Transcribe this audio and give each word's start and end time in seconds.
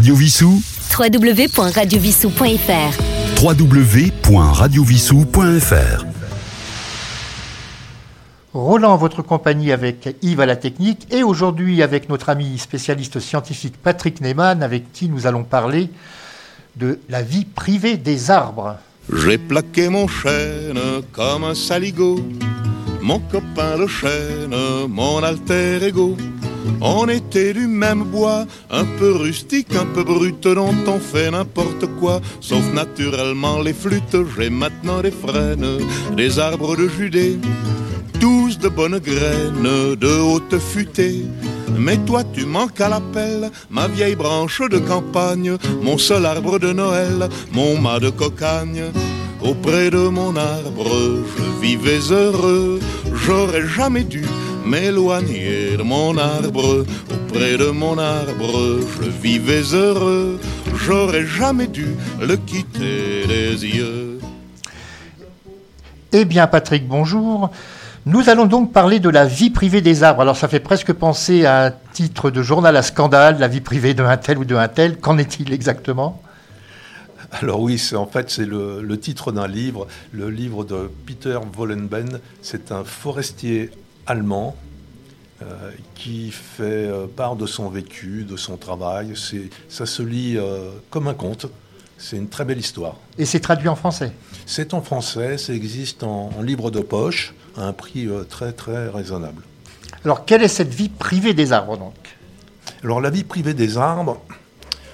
Radio 0.00 0.14
Vissou 0.14 0.62
www.radiovissou.fr 0.98 3.42
www.radiovissou.fr 3.42 6.04
Roland, 8.54 8.96
votre 8.96 9.20
compagnie 9.20 9.72
avec 9.72 10.16
Yves 10.22 10.40
à 10.40 10.46
la 10.46 10.56
technique 10.56 11.06
et 11.10 11.22
aujourd'hui 11.22 11.82
avec 11.82 12.08
notre 12.08 12.30
ami 12.30 12.58
spécialiste 12.58 13.20
scientifique 13.20 13.74
Patrick 13.76 14.22
Neyman 14.22 14.62
avec 14.62 14.90
qui 14.90 15.10
nous 15.10 15.26
allons 15.26 15.44
parler 15.44 15.90
de 16.76 16.98
la 17.10 17.20
vie 17.20 17.44
privée 17.44 17.98
des 17.98 18.30
arbres. 18.30 18.78
J'ai 19.14 19.36
plaqué 19.36 19.90
mon 19.90 20.08
chêne 20.08 20.80
comme 21.12 21.44
un 21.44 21.54
saligot, 21.54 22.24
mon 23.02 23.18
copain 23.18 23.76
le 23.76 23.86
chêne, 23.86 24.56
mon 24.88 25.22
alter 25.22 25.84
ego. 25.84 26.16
On 26.80 27.08
était 27.08 27.52
du 27.52 27.66
même 27.66 28.04
bois, 28.04 28.46
un 28.70 28.84
peu 28.98 29.12
rustique, 29.12 29.74
un 29.74 29.86
peu 29.86 30.02
brut, 30.02 30.42
dont 30.42 30.74
on 30.86 30.98
fait 30.98 31.30
n'importe 31.30 31.86
quoi, 31.98 32.20
sauf 32.40 32.64
naturellement 32.72 33.60
les 33.60 33.74
flûtes. 33.74 34.16
J'ai 34.36 34.50
maintenant 34.50 35.00
des 35.02 35.10
frênes, 35.10 35.78
des 36.16 36.38
arbres 36.38 36.76
de 36.76 36.88
Judée, 36.88 37.38
tous 38.20 38.58
de 38.58 38.68
bonnes 38.68 38.98
graines, 38.98 39.96
de 39.96 40.20
haute 40.20 40.58
futée. 40.58 41.24
Mais 41.78 41.98
toi 41.98 42.22
tu 42.24 42.44
manques 42.46 42.80
à 42.80 42.88
l'appel, 42.88 43.50
ma 43.70 43.88
vieille 43.88 44.16
branche 44.16 44.60
de 44.60 44.78
campagne, 44.78 45.56
mon 45.82 45.98
seul 45.98 46.26
arbre 46.26 46.58
de 46.58 46.72
Noël, 46.72 47.28
mon 47.52 47.78
mât 47.78 48.00
de 48.00 48.10
cocagne. 48.10 48.84
Auprès 49.42 49.90
de 49.90 50.08
mon 50.08 50.36
arbre, 50.36 50.90
je 51.36 51.66
vivais 51.66 52.12
heureux, 52.12 52.78
j'aurais 53.14 53.66
jamais 53.66 54.04
dû 54.04 54.24
m'éloigner 54.64 55.76
de 55.76 55.82
mon 55.82 56.16
arbre. 56.18 56.84
Auprès 57.10 57.56
de 57.56 57.70
mon 57.70 57.98
arbre, 57.98 58.80
je 59.00 59.08
vivais 59.08 59.62
heureux, 59.72 60.38
j'aurais 60.74 61.26
jamais 61.26 61.66
dû 61.66 61.94
le 62.20 62.36
quitter 62.36 63.26
des 63.26 63.66
yeux. 63.66 64.18
Eh 66.12 66.24
bien 66.24 66.46
Patrick, 66.46 66.88
bonjour. 66.88 67.50
Nous 68.06 68.30
allons 68.30 68.46
donc 68.46 68.72
parler 68.72 68.98
de 68.98 69.08
la 69.10 69.26
vie 69.26 69.50
privée 69.50 69.82
des 69.82 70.02
arbres. 70.02 70.22
Alors 70.22 70.36
ça 70.36 70.48
fait 70.48 70.58
presque 70.58 70.92
penser 70.92 71.44
à 71.44 71.66
un 71.66 71.72
titre 71.92 72.30
de 72.30 72.42
journal 72.42 72.76
à 72.76 72.82
scandale, 72.82 73.38
la 73.38 73.46
vie 73.46 73.60
privée 73.60 73.94
d'un 73.94 74.16
tel 74.16 74.38
ou 74.38 74.44
d'un 74.44 74.66
tel. 74.68 74.96
Qu'en 74.98 75.18
est-il 75.18 75.52
exactement? 75.52 76.20
Alors 77.30 77.60
oui, 77.60 77.78
c'est 77.78 77.96
en 77.96 78.06
fait 78.06 78.30
c'est 78.30 78.46
le, 78.46 78.82
le, 78.82 78.98
titre 78.98 79.30
d'un 79.30 79.46
livre, 79.46 79.86
le 80.12 80.30
livre 80.30 80.64
de 80.64 80.90
Peter 81.06 81.38
Wollenben. 81.56 82.18
C'est 82.42 82.72
un 82.72 82.82
forestier 82.82 83.70
allemand 84.10 84.56
euh, 85.42 85.70
qui 85.94 86.30
fait 86.32 86.64
euh, 86.64 87.06
part 87.06 87.36
de 87.36 87.46
son 87.46 87.68
vécu, 87.70 88.24
de 88.28 88.36
son 88.36 88.56
travail. 88.56 89.14
C'est, 89.16 89.48
ça 89.68 89.86
se 89.86 90.02
lit 90.02 90.36
euh, 90.36 90.70
comme 90.90 91.08
un 91.08 91.14
conte. 91.14 91.46
C'est 91.96 92.16
une 92.16 92.28
très 92.28 92.44
belle 92.44 92.58
histoire. 92.58 92.96
Et 93.18 93.24
c'est 93.24 93.40
traduit 93.40 93.68
en 93.68 93.76
français? 93.76 94.12
C'est 94.46 94.74
en 94.74 94.82
français, 94.82 95.38
ça 95.38 95.52
existe 95.52 96.02
en, 96.02 96.30
en, 96.36 96.42
livre 96.42 96.70
de 96.70 96.80
poche 96.80 97.34
à 97.56 97.64
un 97.64 97.72
prix 97.72 98.08
très 98.28 98.52
très 98.52 98.88
raisonnable. 98.88 99.42
Alors 100.04 100.24
quelle 100.24 100.42
est 100.42 100.48
cette 100.48 100.72
vie 100.72 100.88
privée 100.88 101.34
des 101.34 101.52
arbres 101.52 101.76
donc? 101.76 101.94
Alors 102.82 103.02
la 103.02 103.10
vie 103.10 103.24
privée 103.24 103.52
des 103.52 103.76
arbres, 103.76 104.20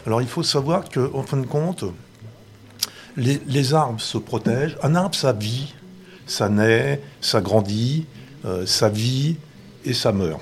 alors 0.04 0.20
il 0.20 0.26
faut 0.26 0.42
savoir 0.42 0.88
qu'en 0.88 1.22
fin 1.22 1.36
de 1.36 1.46
compte, 1.46 1.84
les, 3.16 3.40
les, 3.46 3.72
arbres 3.72 4.00
se 4.00 4.18
protègent. 4.18 4.76
Un 4.82 4.96
arbre, 4.96 5.14
ça 5.14 5.32
vit, 5.32 5.74
ça 6.26 6.48
naît, 6.48 7.00
ça 7.20 7.40
grandit, 7.40 8.06
ça 8.64 8.88
vit 8.88 9.36
et 9.84 9.92
ça 9.92 10.12
meurt. 10.12 10.40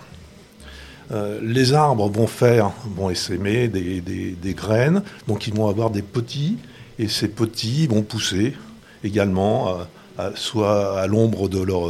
Euh, 1.13 1.39
les 1.43 1.75
arbres 1.75 2.09
vont 2.09 2.27
faire, 2.27 2.73
vont 2.97 3.11
essaimer 3.11 3.69
des, 3.69 4.01
des, 4.01 4.55
graines, 4.55 5.03
donc 5.29 5.47
ils 5.47 5.55
vont 5.55 5.69
avoir 5.69 5.91
des 5.91 6.03
petits, 6.03 6.57
et 6.99 7.09
ces 7.09 7.29
petits 7.29 7.87
vont 7.87 8.03
pousser 8.03 8.55
également, 9.03 9.77
euh, 10.19 10.31
soit 10.35 11.01
à 11.01 11.07
l'ombre 11.07 11.49
de 11.49 11.61
leur, 11.61 11.89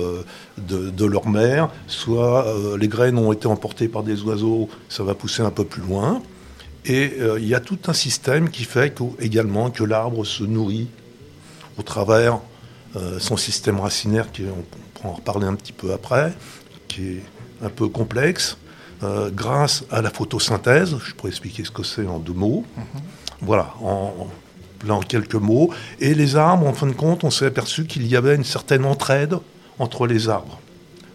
de, 0.59 0.91
de, 0.91 1.05
leur 1.05 1.29
mère, 1.29 1.71
soit 1.87 2.47
euh, 2.47 2.77
les 2.77 2.89
graines 2.89 3.19
ont 3.19 3.33
été 3.33 3.47
emportées 3.47 3.89
par 3.89 4.03
des 4.03 4.23
oiseaux, 4.23 4.69
ça 4.89 5.05
va 5.05 5.15
pousser 5.15 5.43
un 5.43 5.51
peu 5.51 5.65
plus 5.65 5.83
loin. 5.83 6.21
Et 6.87 7.13
euh, 7.21 7.39
il 7.41 7.47
y 7.47 7.55
a 7.55 7.61
tout 7.61 7.79
un 7.87 7.93
système 7.93 8.51
qui 8.51 8.65
fait 8.65 8.95
également 9.21 9.71
que 9.71 9.85
l'arbre 9.85 10.25
se 10.25 10.45
nourrit 10.45 10.89
au 11.79 11.83
travers 11.83 12.35
euh, 12.35 12.39
son 13.19 13.37
système 13.37 13.81
racinaire, 13.81 14.31
qui 14.31 14.43
on 14.45 14.63
pourra 14.95 15.09
en 15.09 15.13
reparler 15.15 15.47
un 15.47 15.55
petit 15.55 15.73
peu 15.73 15.93
après, 15.93 16.33
qui 16.89 17.03
est 17.09 17.23
un 17.63 17.71
peu 17.71 17.89
complexe, 17.89 18.57
euh, 19.03 19.31
grâce 19.31 19.85
à 19.91 20.01
la 20.03 20.11
photosynthèse. 20.11 20.97
Je 21.05 21.13
pourrais 21.15 21.31
expliquer 21.31 21.65
ce 21.65 21.71
que 21.71 21.83
c'est 21.83 22.07
en 22.07 22.19
deux 22.19 22.33
mots. 22.33 22.65
Mm 22.77 22.83
-hmm. 22.83 23.01
Voilà, 23.43 23.75
en, 23.83 24.29
en, 24.89 25.01
quelques 25.01 25.35
mots. 25.35 25.71
Et 25.99 26.15
les 26.15 26.37
arbres, 26.37 26.67
en 26.67 26.73
fin 26.73 26.87
de 26.87 26.97
compte, 27.05 27.25
on 27.25 27.31
s'est 27.31 27.47
aperçu 27.47 27.85
qu'il 27.87 28.07
y 28.07 28.17
avait 28.17 28.35
une 28.37 28.45
certaine 28.45 28.85
entraide 28.85 29.35
entre 29.79 30.07
les 30.07 30.29
arbres 30.29 30.59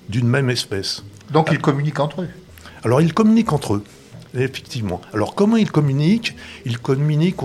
d'une 0.09 0.28
même 0.28 0.50
espèce. 0.50 1.03
Donc 1.31 1.50
ils 1.51 1.61
communiquent 1.67 2.03
entre 2.07 2.22
eux 2.23 2.29
Alors 2.84 3.00
ils 3.01 3.13
communiquent 3.13 3.53
entre 3.59 3.72
eux. 3.75 3.84
Effectivement. 4.34 5.00
Alors 5.13 5.31
comment 5.40 5.57
ils 5.66 5.72
communiquent? 5.72 6.35
Ils 6.66 6.79
communiquent 6.90 7.44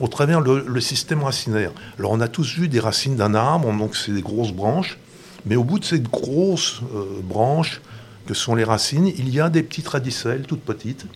au, 0.00 0.08
travers 0.08 0.40
le, 0.40 0.80
système 0.80 1.22
racinaire. 1.22 1.72
Alors 1.98 2.12
on 2.12 2.20
a 2.20 2.28
tous 2.28 2.54
vu 2.54 2.68
des 2.68 2.80
racines 2.80 3.16
d'un 3.16 3.34
arbre, 3.34 3.72
donc 3.72 3.96
c'est 3.96 4.12
des 4.12 4.22
grosses 4.22 4.52
branches, 4.52 4.98
mais 5.46 5.56
au 5.56 5.64
bout 5.64 5.78
de 5.78 5.84
ces 5.84 6.00
grosses 6.00 6.80
euh, 6.94 7.20
branches 7.22 7.80
que 8.26 8.34
sont 8.34 8.54
les 8.54 8.64
racines, 8.64 9.06
il 9.06 9.30
y 9.30 9.40
a 9.40 9.48
des 9.48 9.62
petites 9.62 9.88
radicelles, 9.88 10.42
toutes 10.46 10.62
petites. 10.62 11.06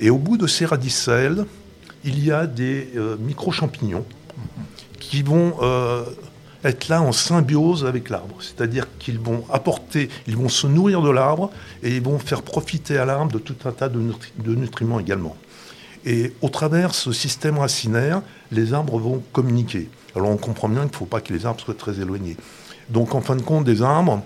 Et 0.00 0.10
au 0.10 0.18
bout 0.18 0.36
de 0.36 0.46
ces 0.46 0.66
radicelles, 0.66 1.46
il 2.04 2.24
y 2.24 2.32
a 2.32 2.46
des 2.46 2.88
euh, 2.96 3.16
micro-champignons 3.18 4.04
qui 4.98 5.22
vont 5.22 5.54
euh, 5.62 6.04
être 6.64 6.88
là 6.88 7.02
en 7.02 7.12
symbiose 7.12 7.84
avec 7.84 8.10
l'arbre. 8.10 8.36
C'est-à-dire 8.40 8.86
qu'ils 8.98 9.18
vont 9.18 9.44
apporter, 9.50 10.08
ils 10.26 10.36
vont 10.36 10.48
se 10.48 10.66
nourrir 10.66 11.02
de 11.02 11.10
l'arbre 11.10 11.50
et 11.82 11.96
ils 11.96 12.02
vont 12.02 12.18
faire 12.18 12.42
profiter 12.42 12.98
à 12.98 13.04
l'arbre 13.04 13.32
de 13.32 13.38
tout 13.38 13.56
un 13.64 13.72
tas 13.72 13.88
de, 13.88 14.00
nutriments 14.46 15.00
également. 15.00 15.36
Et 16.04 16.32
au 16.40 16.48
travers 16.48 16.94
ce 16.94 17.12
système 17.12 17.58
racinaire, 17.58 18.22
les 18.50 18.74
arbres 18.74 18.98
vont 18.98 19.22
communiquer. 19.32 19.88
Alors 20.16 20.30
on 20.30 20.36
comprend 20.36 20.68
bien 20.68 20.82
qu'il 20.82 20.90
ne 20.90 20.96
faut 20.96 21.06
pas 21.06 21.20
que 21.20 21.32
les 21.32 21.46
arbres 21.46 21.60
soient 21.60 21.74
très 21.74 22.00
éloignés. 22.00 22.36
Donc 22.88 23.14
en 23.14 23.20
fin 23.20 23.36
de 23.36 23.42
compte, 23.42 23.64
des 23.64 23.82
arbres 23.82 24.22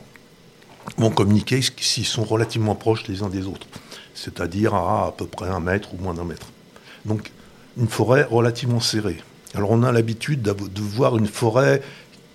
vont 0.97 1.11
communiquer 1.11 1.61
s'ils 1.79 2.07
sont 2.07 2.25
relativement 2.25 2.75
proches 2.75 3.07
les 3.09 3.23
uns 3.23 3.29
des 3.29 3.47
autres. 3.47 3.67
C'est-à-dire 4.15 4.75
à 4.75 5.09
à 5.09 5.13
peu 5.13 5.27
près 5.27 5.49
un 5.49 5.61
mètre 5.61 5.95
ou 5.95 5.99
moins 6.03 6.15
d'un 6.15 6.25
mètre. 6.25 6.49
Donc 7.05 7.31
une 7.77 7.89
forêt 7.89 8.25
relativement 8.25 8.81
serrée. 8.81 9.19
Alors 9.55 9.71
on 9.71 9.83
a 9.83 9.93
l'habitude 9.93 10.43
de 10.43 10.81
voir 10.81 11.17
une 11.17 11.27
forêt 11.27 11.83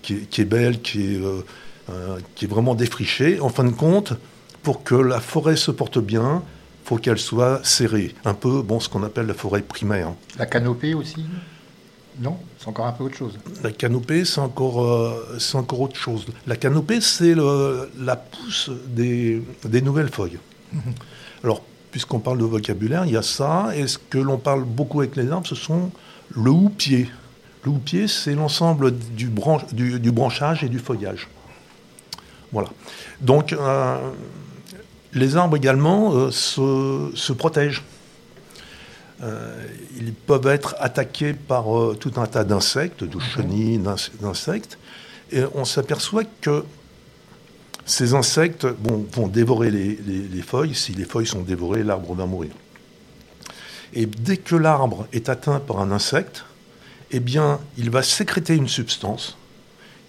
qui 0.02 0.40
est, 0.40 0.44
belle, 0.44 0.80
qui 0.82 1.14
est, 1.14 1.20
euh, 1.20 1.44
euh, 1.90 2.18
qui 2.34 2.44
est, 2.44 2.48
vraiment 2.48 2.74
défrichée. 2.74 3.40
En 3.40 3.48
fin 3.48 3.64
de 3.64 3.70
compte, 3.70 4.14
pour 4.62 4.82
que 4.82 4.94
la 4.94 5.20
forêt 5.20 5.56
se 5.56 5.70
porte 5.70 5.98
bien, 5.98 6.42
faut 6.84 6.96
qu'elle 6.96 7.18
soit 7.18 7.64
serrée. 7.64 8.14
Un 8.24 8.34
peu, 8.34 8.62
bon, 8.62 8.80
ce 8.80 8.88
qu'on 8.88 9.02
appelle 9.02 9.26
la 9.26 9.34
forêt 9.34 9.62
primaire. 9.62 10.12
La 10.38 10.46
canopée 10.46 10.94
aussi 10.94 11.24
Non? 12.20 12.36
C'est 12.58 12.68
encore 12.68 12.86
un 12.86 12.92
peu 12.92 13.04
autre 13.04 13.16
chose. 13.16 13.38
La 13.62 13.72
canopée, 13.72 14.24
c'est 14.24 14.40
encore, 14.40 14.84
euh, 14.84 15.36
c'est 15.38 15.56
encore 15.56 15.80
autre 15.80 15.96
chose. 15.96 16.26
La 16.46 16.56
canopée, 16.56 17.00
c'est 17.00 17.34
la 17.34 18.16
pousse 18.16 18.70
des, 18.88 19.42
des 19.64 19.82
nouvelles 19.82 20.10
feuilles. 20.10 20.38
Mmh. 20.72 20.78
Alors, 21.44 21.62
puisqu'on 21.90 22.18
parle 22.18 22.38
de 22.38 22.44
vocabulaire, 22.44 23.04
il 23.06 23.12
y 23.12 23.16
a 23.16 23.22
ça. 23.22 23.70
Et 23.76 23.86
ce 23.86 23.98
que 23.98 24.18
l'on 24.18 24.38
parle 24.38 24.64
beaucoup 24.64 25.00
avec 25.00 25.14
les 25.14 25.30
arbres, 25.30 25.46
ce 25.46 25.54
sont 25.54 25.90
le 26.34 26.50
houppier. 26.50 27.08
Le 27.64 27.70
houppier, 27.70 28.08
c'est 28.08 28.34
l'ensemble 28.34 28.92
du, 28.92 29.28
branche, 29.28 29.66
du, 29.72 30.00
du, 30.00 30.10
branchage 30.10 30.64
et 30.64 30.68
du 30.68 30.80
feuillage. 30.80 31.28
Voilà. 32.50 32.68
Donc, 33.20 33.52
euh, 33.52 34.10
les 35.14 35.36
arbres 35.36 35.56
également 35.56 36.14
euh, 36.14 36.30
se, 36.30 37.10
se, 37.14 37.32
protègent. 37.32 37.82
Euh, 39.22 39.66
ils 39.96 40.12
peuvent 40.12 40.46
être 40.46 40.74
attaqués 40.80 41.32
par 41.34 41.76
euh, 41.76 41.96
tout 41.98 42.12
un 42.16 42.26
tas 42.26 42.44
d'insectes, 42.44 43.04
de 43.04 43.18
chenilles, 43.18 43.80
d'insectes. 44.20 44.78
Et 45.30 45.42
on 45.54 45.64
s'aperçoit 45.64 46.24
que 46.40 46.64
ces 47.84 48.14
insectes 48.14 48.66
vont 49.12 49.28
dévorer 49.28 49.70
les, 49.70 49.96
les, 50.06 50.28
les 50.28 50.42
feuilles. 50.42 50.74
Si 50.74 50.92
les 50.92 51.04
feuilles 51.04 51.26
sont 51.26 51.42
dévorées, 51.42 51.82
l'arbre 51.82 52.14
va 52.14 52.26
mourir. 52.26 52.52
Et 53.94 54.06
dès 54.06 54.38
que 54.38 54.56
l'arbre 54.56 55.06
est 55.12 55.28
atteint 55.28 55.60
par 55.60 55.80
un 55.80 55.90
insecte, 55.90 56.44
eh 57.10 57.20
bien, 57.20 57.60
il 57.76 57.90
va 57.90 58.02
sécréter 58.02 58.54
une 58.54 58.68
substance 58.68 59.36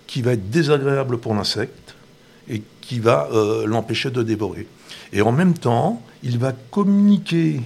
qui 0.07 0.21
va 0.21 0.33
être 0.33 0.49
désagréable 0.49 1.17
pour 1.17 1.33
l'insecte 1.35 1.82
et 2.49 2.61
qui 2.81 2.99
va 2.99 3.29
euh, 3.31 3.65
l'empêcher 3.65 4.11
de 4.11 4.23
dévorer. 4.23 4.67
Et 5.11 5.21
en 5.21 5.31
même 5.31 5.53
temps, 5.53 6.01
il 6.23 6.37
va 6.39 6.51
communiquer 6.71 7.61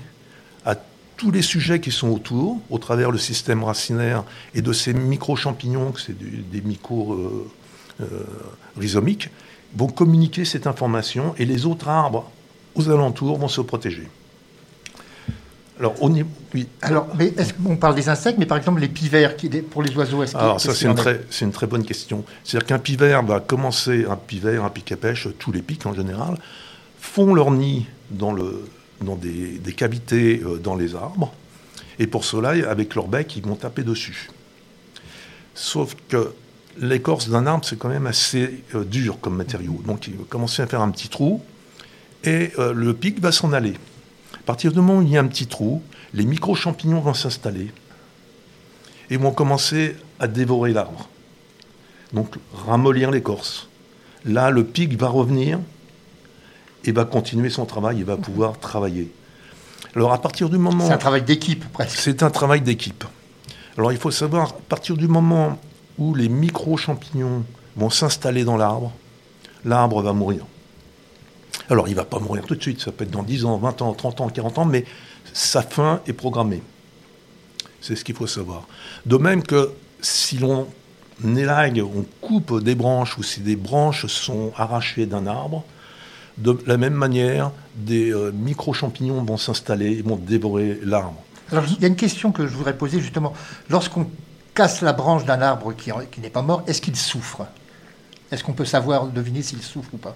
à 0.66 0.76
tous 1.16 1.32
les 1.32 1.42
sujets 1.42 1.80
qui 1.80 1.92
sont 1.92 2.10
autour, 2.10 2.60
au 2.70 2.78
travers 2.78 3.12
le 3.12 3.18
système 3.18 3.64
racinaire 3.64 4.24
et 4.54 4.62
de 4.62 4.74
ces 4.74 4.94
micro-champignons, 4.94 5.92
que 5.92 6.02
c'est 6.02 6.18
des 6.18 6.62
micro 6.62 7.14
euh, 7.14 7.50
euh, 8.02 8.24
vont 9.76 9.88
communiquer 9.88 10.46
cette 10.46 10.68
information 10.68 11.36
et 11.38 11.46
les 11.46 11.66
autres 11.66 11.88
arbres 11.90 12.32
aux 12.76 12.90
alentours 12.90 13.38
vont 13.38 13.48
se 13.48 13.62
protéger. 13.62 14.08
Alors, 15.80 15.96
on 16.02 16.14
y... 16.14 16.26
oui. 16.54 16.68
Alors, 16.82 17.08
mais 17.18 17.28
est-ce 17.38 17.54
qu'on 17.54 17.76
parle 17.76 17.96
des 17.96 18.10
insectes, 18.10 18.40
mais 18.40 18.46
par 18.46 18.58
exemple 18.58 18.82
les 18.82 18.88
pivers 18.88 19.36
qui, 19.36 19.50
pour 19.50 19.84
les 19.84 19.96
oiseaux, 19.96 20.24
est-ce 20.24 20.36
Alors, 20.36 20.60
ça, 20.60 20.74
c'est 20.74 20.88
une, 20.88 20.96
très, 20.96 21.22
c'est 21.30 21.46
une 21.46 21.52
très 21.52 21.68
bonne 21.68 21.86
question. 21.86 22.24
C'est-à-dire 22.44 22.68
qu'un 22.68 22.80
pivert 22.80 23.24
va 23.24 23.40
commencer, 23.40 24.06
un 24.10 24.16
pivert, 24.16 24.64
un 24.64 24.70
pic 24.70 24.92
à 24.92 24.98
pêche, 24.98 25.28
tous 25.38 25.52
les 25.52 25.62
pics 25.62 25.86
en 25.86 25.94
général, 25.94 26.38
font 27.00 27.34
leur 27.34 27.52
nid 27.52 27.86
dans, 28.10 28.34
le, 28.34 28.66
dans 29.02 29.16
des, 29.16 29.60
des 29.60 29.74
cavités 29.74 30.42
euh, 30.44 30.58
dans 30.58 30.76
les 30.76 30.96
arbres. 30.96 31.32
Et 32.00 32.08
pour 32.08 32.26
cela, 32.26 32.50
avec 32.70 32.96
leur 32.96 33.08
bec, 33.08 33.36
ils 33.36 33.44
vont 33.44 33.56
taper 33.56 33.84
dessus. 33.84 34.30
Sauf 35.54 35.96
que 36.10 36.34
l'écorce 36.80 37.30
d'un 37.30 37.48
arbre, 37.48 37.66
c'est 37.66 37.78
quand 37.78 37.90
même 37.90 38.08
assez 38.08 38.64
euh, 38.76 38.84
dur 38.84 39.20
comme 39.20 39.36
matériau. 39.36 39.82
Donc, 39.86 40.08
il 40.08 40.16
va 40.16 40.24
commencer 40.28 40.62
à 40.62 40.68
faire 40.68 40.82
un 40.82 40.90
petit 40.90 41.10
trou 41.10 41.42
et 42.24 42.52
euh, 42.60 42.74
le 42.74 42.94
pic 42.94 43.20
va 43.20 43.32
s'en 43.32 43.54
aller. 43.54 43.74
À 44.48 44.56
partir 44.56 44.72
du 44.72 44.78
moment 44.78 45.00
où 45.00 45.02
il 45.02 45.10
y 45.10 45.18
a 45.18 45.20
un 45.20 45.28
petit 45.28 45.46
trou, 45.46 45.82
les 46.14 46.24
micro-champignons 46.24 47.02
vont 47.02 47.14
s'installer 47.14 47.70
et 49.10 49.18
vont 49.18 49.32
commencer 49.32 49.98
à 50.22 50.30
dévorer 50.30 50.72
l'arbre. 50.72 51.10
Donc 52.14 52.34
ramollir 52.66 53.12
l'écorce. 53.12 53.68
Là, 54.24 54.50
le 54.50 54.64
pic 54.64 54.98
va 54.98 55.10
revenir 55.10 55.60
et 56.86 56.94
va 56.94 57.04
continuer 57.04 57.50
son 57.50 57.66
travail 57.66 58.00
et 58.00 58.04
va 58.06 58.16
pouvoir 58.16 58.58
travailler. 58.58 59.12
Alors 59.98 60.14
à 60.14 60.22
partir 60.22 60.50
du 60.50 60.58
moment... 60.58 60.88
C'est 60.88 60.94
un 60.94 60.98
travail 60.98 61.24
d'équipe 61.24 61.66
presque. 61.74 62.00
C'est 62.00 62.24
un 62.24 62.30
travail 62.30 62.62
d'équipe. 62.62 63.04
Alors 63.78 63.92
il 63.92 63.98
faut 63.98 64.12
savoir, 64.12 64.52
à 64.52 64.62
partir 64.70 64.96
du 64.96 65.10
moment 65.10 65.60
où 65.98 66.16
les 66.16 66.30
micro-champignons 66.30 67.44
vont 67.76 67.90
s'installer 67.90 68.46
dans 68.46 68.56
l'arbre, 68.56 68.94
l'arbre 69.66 70.02
va 70.02 70.14
mourir. 70.14 70.46
Alors 71.70 71.88
il 71.88 71.92
ne 71.92 71.98
va 71.98 72.06
pas 72.06 72.20
mourir 72.20 72.44
tout 72.46 72.56
de 72.56 72.62
suite, 72.62 72.82
ça 72.82 72.92
peut 72.92 73.04
être 73.04 73.12
dans 73.12 73.24
10 73.24 73.46
ans, 73.46 73.58
20 73.58 73.82
ans, 73.82 73.94
30 73.94 74.22
ans, 74.22 74.30
40 74.30 74.58
ans, 74.60 74.66
mais 74.66 74.86
sa 75.34 75.62
fin 75.62 76.02
est 76.08 76.14
programmée. 76.14 76.62
C'est 77.82 77.96
ce 77.96 78.04
qu'il 78.04 78.16
faut 78.16 78.28
savoir. 78.28 78.68
De 79.06 79.18
même 79.18 79.44
que 79.44 79.72
si 80.02 80.38
l'on 80.38 80.68
élague, 81.24 81.82
on 81.82 82.06
coupe 82.22 82.64
des 82.64 82.76
branches 82.76 83.18
ou 83.18 83.24
si 83.24 83.42
des 83.42 83.56
branches 83.56 84.06
sont 84.08 84.52
arrachées 84.56 85.06
d'un 85.06 85.28
arbre, 85.28 85.64
de 86.38 86.58
la 86.68 86.78
même 86.78 86.94
manière, 86.94 87.52
des 87.76 88.12
euh, 88.12 88.32
micro-champignons 88.32 89.24
vont 89.24 89.38
s'installer 89.38 89.94
et 89.94 90.02
vont 90.02 90.18
dévorer 90.18 90.80
l'arbre. 90.84 91.22
Alors, 91.52 91.64
il 91.66 91.82
y 91.82 91.86
a 91.86 91.88
une 91.88 91.96
question 91.96 92.32
que 92.32 92.46
je 92.46 92.54
voudrais 92.54 92.78
poser 92.78 93.00
justement. 93.00 93.34
Lorsqu'on 93.70 94.08
casse 94.54 94.82
la 94.82 94.94
branche 94.94 95.26
d'un 95.26 95.42
arbre 95.42 95.74
qui, 95.74 95.92
qui 96.12 96.22
n'est 96.22 96.30
pas 96.30 96.42
mort, 96.42 96.64
est-ce 96.68 96.82
qu'il 96.82 96.96
souffre? 96.96 97.48
Est-ce 98.32 98.44
qu'on 98.44 98.54
peut 98.54 98.66
savoir, 98.66 99.08
deviner 99.08 99.42
s'il 99.42 99.62
souffre 99.62 99.90
ou 99.94 99.98
pas? 99.98 100.16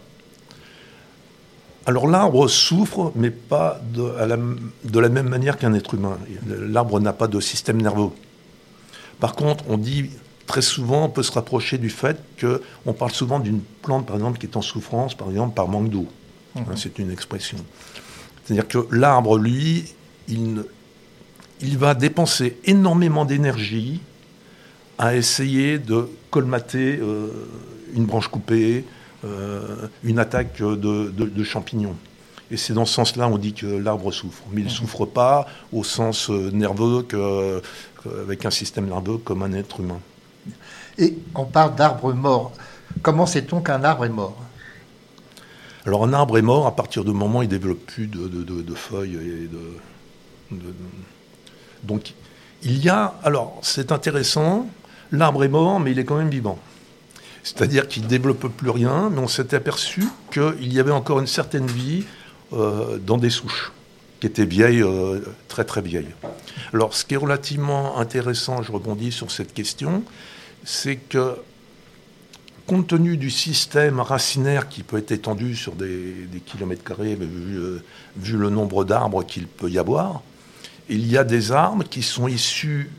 Alors 1.85 2.07
l'arbre 2.07 2.47
souffre, 2.47 3.11
mais 3.15 3.31
pas 3.31 3.81
de, 3.93 4.03
à 4.19 4.27
la, 4.27 4.37
de 4.37 4.99
la 4.99 5.09
même 5.09 5.27
manière 5.27 5.57
qu'un 5.57 5.73
être 5.73 5.95
humain. 5.95 6.17
L'arbre 6.47 6.99
n'a 6.99 7.13
pas 7.13 7.27
de 7.27 7.39
système 7.39 7.81
nerveux. 7.81 8.09
Par 9.19 9.33
contre, 9.35 9.63
on 9.67 9.77
dit 9.77 10.09
très 10.45 10.61
souvent, 10.61 11.05
on 11.05 11.09
peut 11.09 11.23
se 11.23 11.31
rapprocher 11.31 11.77
du 11.77 11.89
fait 11.89 12.21
qu'on 12.39 12.93
parle 12.93 13.11
souvent 13.11 13.39
d'une 13.39 13.61
plante, 13.81 14.05
par 14.05 14.15
exemple, 14.17 14.37
qui 14.37 14.45
est 14.47 14.57
en 14.57 14.61
souffrance, 14.61 15.15
par 15.15 15.29
exemple, 15.29 15.55
par 15.55 15.67
manque 15.67 15.89
d'eau. 15.89 16.07
Hein, 16.55 16.63
C'est 16.75 16.99
une 16.99 17.11
expression. 17.11 17.57
C'est-à-dire 18.43 18.67
que 18.67 18.79
l'arbre, 18.91 19.37
lui, 19.37 19.85
il, 20.27 21.77
va 21.77 21.93
dépenser 21.93 22.57
énormément 22.65 23.25
d'énergie 23.25 24.01
à 24.97 25.15
essayer 25.15 25.79
de 25.79 26.09
colmater 26.29 26.99
euh, 27.01 27.29
une 27.95 28.05
branche 28.05 28.27
coupée, 28.27 28.85
une 30.03 30.19
attaque 30.19 30.59
de, 30.61 30.75
de- 30.75 31.09
de 31.09 31.43
champignons. 31.43 31.95
Et 32.49 32.57
c'est 32.57 32.73
dans 32.73 32.85
ce 32.85 32.93
sens-là 32.93 33.27
on 33.29 33.37
dit 33.37 33.53
que 33.53 33.65
l'arbre 33.65 34.11
souffre. 34.11 34.43
Mais 34.51 34.61
il 34.61 34.65
ne 34.65 34.69
souffre 34.69 35.05
pas 35.05 35.47
au 35.71 35.83
sens 35.83 36.29
euh, 36.29 36.49
nerveux 36.51 37.03
que- 37.03 37.61
qu'avec 38.03 38.45
un 38.45 38.51
système 38.51 38.87
nerveux 38.87 39.17
comme 39.17 39.43
un 39.43 39.53
être 39.53 39.79
humain. 39.79 39.99
Et 40.97 41.17
on 41.35 41.45
parle 41.45 41.75
d'arbres 41.75 42.13
morts. 42.13 42.51
Comment 43.01 43.25
sait-on 43.25 43.61
qu'un 43.61 43.83
arbre 43.83 44.05
est 44.05 44.09
mort? 44.09 44.37
Alors 45.85 46.03
un 46.03 46.13
arbre 46.13 46.37
est 46.37 46.41
mort 46.43 46.67
à 46.67 46.75
partir 46.75 47.03
du 47.05 47.11
moment 47.11 47.39
où 47.39 47.43
il 47.43 47.45
ne 47.45 47.51
développe 47.51 47.85
plus 47.85 48.07
de, 48.07 48.27
de- 48.27 48.43
de- 48.43 48.61
de 48.61 48.75
feuilles 48.75 49.15
et 49.15 49.47
de, 49.47 50.57
de- 50.57 50.73
Donc 51.83 52.13
il 52.63 52.83
y 52.83 52.89
a... 52.89 53.15
Alors 53.23 53.57
c'est 53.63 53.91
intéressant, 53.91 54.67
l'arbre 55.11 55.43
est 55.43 55.47
mort 55.47 55.79
mais 55.79 55.91
il 55.91 55.99
est 55.99 56.05
quand 56.05 56.17
même 56.17 56.29
vivant. 56.29 56.59
C'est-à-dire 57.43 57.87
qu'il 57.87 58.03
ne 58.03 58.07
développe 58.07 58.47
plus 58.55 58.69
rien, 58.69 59.09
mais 59.09 59.19
on 59.19 59.27
s'était 59.27 59.55
aperçu 59.55 60.03
qu'il 60.31 60.71
y 60.71 60.79
avait 60.79 60.91
encore 60.91 61.19
une 61.19 61.27
certaine 61.27 61.67
vie 61.67 62.03
euh, 62.53 62.97
dans 62.97 63.17
des 63.17 63.29
souches 63.29 63.71
qui 64.19 64.27
étaient 64.27 64.45
vieilles, 64.45 64.83
euh, 64.83 65.19
très 65.47 65.63
très 65.63 65.81
vieilles. 65.81 66.13
Alors 66.73 66.93
ce 66.93 67.03
qui 67.03 67.15
est 67.15 67.17
relativement 67.17 67.97
intéressant, 67.97 68.61
je 68.61 68.71
rebondis 68.71 69.11
sur 69.11 69.31
cette 69.31 69.53
question, 69.53 70.03
c'est 70.63 70.97
que 70.97 71.37
compte 72.67 72.87
tenu 72.87 73.17
du 73.17 73.31
système 73.31 73.99
racinaire 73.99 74.69
qui 74.69 74.83
peut 74.83 74.97
être 74.97 75.11
étendu 75.11 75.55
sur 75.55 75.73
des, 75.73 76.27
kilomètres 76.45 76.83
carrés, 76.83 77.15
vu, 77.15 77.57
euh, 77.57 77.83
vu 78.17 78.37
le 78.37 78.49
nombre 78.49 78.85
d'arbres 78.85 79.23
qu'il 79.25 79.47
peut 79.47 79.69
y 79.69 79.79
avoir, 79.79 80.21
il 80.87 81.07
y 81.07 81.17
a 81.17 81.23
des 81.23 81.51
arbres 81.51 81.83
qui 81.83 82.03
sont 82.03 82.27
issus 82.27 82.89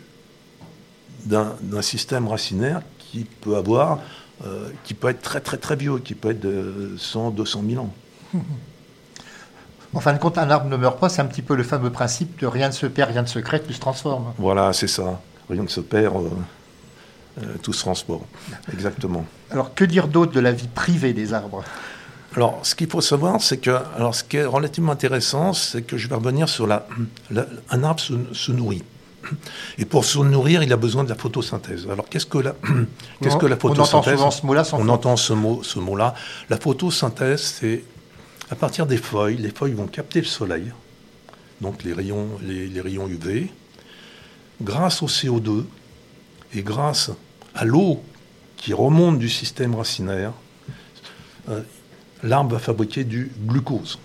d'un 1.25 1.83
système 1.83 2.27
racinaire 2.27 2.83
qui 2.99 3.27
peut 3.41 3.57
avoir, 3.57 4.01
euh, 4.47 4.69
qui 4.85 4.95
peut 4.95 5.09
être 5.09 5.23
très 5.23 5.41
très 5.41 5.57
très 5.57 5.77
vieux, 5.77 5.99
qui 5.99 6.15
peut 6.15 6.31
être 6.31 6.41
de 6.41 6.95
100, 6.99 7.31
200 7.31 7.63
000 7.69 7.83
ans. 7.85 7.91
En 9.95 10.01
fin 10.01 10.13
de 10.15 10.19
compte, 10.19 10.39
un 10.39 10.51
arbre 10.51 10.69
ne 10.69 10.77
meurt 10.77 10.99
pas. 10.99 11.09
C'est 11.09 11.21
un 11.21 11.27
petit 11.27 11.43
peu 11.43 11.55
le 11.55 11.63
fameux 11.63 11.91
principe 11.91 12.41
de 12.41 12.47
rien 12.47 12.69
ne 12.69 12.73
se 12.73 12.87
perd, 12.87 13.11
rien 13.11 13.23
ne 13.23 13.27
se 13.27 13.39
crée, 13.39 13.61
tout 13.61 13.73
se 13.73 13.81
transforme. 13.81 14.33
Voilà, 14.39 14.73
c'est 14.73 14.89
ça. 14.89 15.21
Rien 15.51 15.63
ne 15.63 15.69
se 15.69 15.81
perd, 15.81 16.17
euh, 16.17 16.29
euh, 17.43 17.55
tout 17.63 17.73
se 17.75 17.81
transport. 17.81 18.23
Exactement. 18.73 19.27
Alors, 19.51 19.75
que 19.75 19.85
dire 19.85 20.09
d'autre 20.09 20.33
de 20.33 20.41
la 20.41 20.53
vie 20.53 20.69
privée 20.69 21.13
des 21.13 21.35
arbres? 21.35 21.63
Alors, 22.35 22.61
ce 22.63 22.75
qu'il 22.75 22.89
faut 22.89 23.03
savoir, 23.03 23.43
c'est 23.43 23.59
que, 23.59 23.79
alors, 23.95 24.15
ce 24.15 24.25
qui 24.25 24.39
est 24.39 24.45
relativement 24.47 24.93
intéressant, 24.93 25.53
c'est 25.53 25.83
que 25.83 25.99
je 25.99 26.09
vais 26.09 26.15
revenir 26.15 26.49
sur 26.49 26.67
la, 26.67 26.87
la- 27.31 27.45
un 27.71 27.83
arbre 27.85 28.01
se, 28.01 28.15
se 28.33 28.51
nourrit. 28.53 28.83
Et 29.79 29.85
pour 29.85 30.05
se 30.05 30.19
nourrir, 30.19 30.63
il 30.63 30.73
a 30.73 30.77
besoin 30.77 31.05
de 31.05 31.09
la 31.09 31.15
photosynthèse. 31.15 31.87
Alors, 31.91 32.09
qu'est-ce 32.09 32.27
que 32.27 32.39
la, 32.39 32.55
qu'est-ce 33.21 33.37
que 33.37 33.47
la 33.47 33.57
On 33.63 33.69
entend 33.69 33.85
photosynthèse 33.85 34.21
ce 34.41 34.47
mot-là 34.47 34.63
On 34.73 34.89
entend 34.89 35.17
ce 35.17 35.33
mot, 35.33 35.63
ce 35.63 35.79
mot-là. 35.79 36.15
La 36.51 36.59
photosynthèse, 36.59 37.41
c'est 37.41 37.85
à 38.51 38.55
partir 38.55 38.87
des 38.87 38.97
feuilles. 38.99 39.37
Les 39.37 39.51
feuilles 39.51 39.73
vont 39.75 39.87
capter 39.87 40.21
le 40.21 40.27
soleil, 40.27 40.73
donc 41.61 41.85
les 41.85 41.93
rayons, 41.93 42.29
les, 42.43 42.67
les 42.67 42.81
rayons 42.81 43.09
UV, 43.09 43.51
grâce 44.61 45.03
au 45.03 45.07
CO2 45.07 45.65
et 46.55 46.63
grâce 46.63 47.11
à 47.55 47.65
l'eau 47.65 48.03
qui 48.57 48.73
remonte 48.73 49.19
du 49.19 49.29
système 49.29 49.75
racinaire. 49.75 50.33
euh, 51.49 51.63
l'arbre 52.23 52.53
va 52.53 52.59
fabriquer 52.61 53.05
du 53.05 53.33
glucose. 53.47 53.99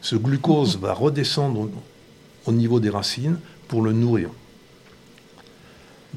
Ce 0.00 0.16
glucose 0.16 0.78
va 0.80 0.92
redescendre 0.92 1.70
au 2.46 2.52
niveau 2.52 2.80
des 2.80 2.90
racines 2.90 3.38
pour 3.68 3.82
le 3.82 3.92
nourrir. 3.92 4.28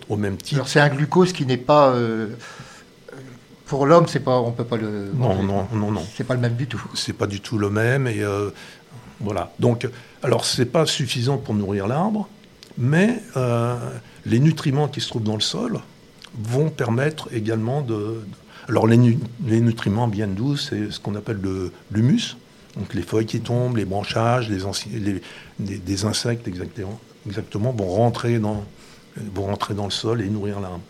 Au 0.10 0.18
même 0.18 0.38
titre. 0.38 0.56
Alors, 0.56 0.68
c'est 0.68 0.80
un 0.80 0.90
glucose 0.90 1.34
qui 1.34 1.46
n'est 1.46 1.58
pas. 1.58 1.90
euh, 1.90 2.28
pour 3.66 3.86
l'homme, 3.86 4.06
c'est 4.08 4.22
pas, 4.22 4.40
on 4.40 4.52
peut 4.52 4.64
pas 4.64 4.78
le. 4.78 5.12
Non, 5.14 5.30
manger. 5.36 5.44
non, 5.44 5.68
non, 5.74 5.92
non. 5.92 6.04
C'est 6.16 6.24
pas 6.24 6.34
le 6.36 6.40
même 6.40 6.56
du 6.56 6.68
tout. 6.68 6.82
C'est 6.94 7.14
pas 7.14 7.28
du 7.28 7.42
tout 7.42 7.58
le 7.58 7.70
même. 7.70 8.08
Et 8.08 8.22
euh, 8.22 8.50
voilà. 9.20 9.52
Donc, 9.60 9.88
alors, 10.24 10.46
c'est 10.46 10.66
pas 10.66 10.86
suffisant 10.86 11.38
pour 11.38 11.54
nourrir 11.54 11.88
l'arbre, 11.88 12.30
mais 12.78 13.20
euh, 13.36 13.76
les 14.26 14.40
nutriments 14.40 14.88
qui 14.88 15.02
se 15.02 15.10
trouvent 15.10 15.24
dans 15.24 15.36
le 15.36 15.42
sol 15.42 15.80
vont 16.42 16.70
permettre 16.70 17.28
également 17.34 17.82
de. 17.82 18.22
Alors, 18.70 18.88
les, 18.88 18.98
nu- 18.98 19.20
les 19.46 19.60
nutriments 19.62 20.08
viennent 20.08 20.36
d'où 20.36 20.56
C'est 20.58 20.92
ce 20.92 21.00
qu'on 21.00 21.16
appelle 21.16 21.40
le- 21.42 21.72
l'humus. 21.92 22.38
Donc, 22.78 22.94
les 22.94 23.02
feuilles 23.02 23.26
qui 23.26 23.40
tombent, 23.42 23.78
les 23.78 23.86
branchages, 23.86 24.50
les, 24.50 24.60
les- 25.60 25.78
des 25.80 26.06
insectes 26.06 26.48
exactement, 26.48 27.00
exactement 27.26 27.72
vont, 27.72 27.88
rentrer 27.88 28.38
dans, 28.40 28.64
vont 29.34 29.46
rentrer 29.46 29.74
dans 29.74 29.86
le 29.86 29.92
sol 29.92 30.22
et 30.22 30.30
nourrir 30.30 30.60
l'arbre. 30.60 30.82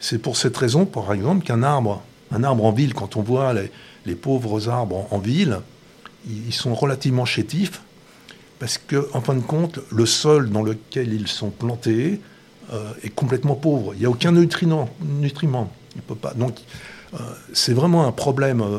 C'est 0.00 0.18
pour 0.18 0.36
cette 0.36 0.56
raison, 0.56 0.86
par 0.86 1.12
exemple, 1.12 1.44
qu'un 1.44 1.62
arbre, 1.62 2.02
un 2.30 2.44
arbre 2.44 2.64
en 2.64 2.72
ville, 2.72 2.94
quand 2.94 3.16
on 3.16 3.22
voit 3.22 3.54
les, 4.04 4.14
pauvres 4.14 4.68
arbres 4.68 5.06
en, 5.10 5.18
ville, 5.18 5.60
ils 6.26 6.52
sont 6.52 6.74
relativement 6.74 7.24
chétifs 7.24 7.82
parce 8.58 8.78
que, 8.78 9.08
en 9.12 9.20
fin 9.20 9.34
de 9.34 9.40
compte, 9.40 9.80
le 9.90 10.06
sol 10.06 10.50
dans 10.50 10.62
lequel 10.62 11.12
ils 11.12 11.28
sont 11.28 11.50
plantés 11.50 12.20
euh, 12.72 12.92
est 13.02 13.10
complètement 13.10 13.54
pauvre. 13.54 13.94
Il 13.94 14.00
n'y 14.00 14.06
a 14.06 14.10
aucun 14.10 14.32
nutriment. 14.32 14.88
nutriment. 15.00 15.70
Il 15.94 16.02
peut 16.02 16.14
pas. 16.14 16.34
Donc, 16.34 16.58
euh, 17.14 17.18
c'est 17.52 17.74
vraiment 17.74 18.06
un 18.06 18.12
problème 18.12 18.60
euh, 18.60 18.78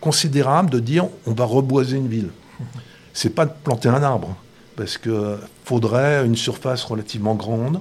considérable 0.00 0.70
de 0.70 0.80
dire 0.80 1.06
on 1.26 1.32
va 1.32 1.44
reboiser 1.44 1.96
une 1.96 2.08
ville. 2.08 2.30
C'est 3.12 3.30
pas 3.30 3.44
de 3.44 3.52
planter 3.64 3.88
un 3.88 4.02
arbre, 4.02 4.36
parce 4.76 4.96
que 4.96 5.38
faudrait 5.64 6.24
une 6.24 6.36
surface 6.36 6.82
relativement 6.84 7.34
grande. 7.34 7.80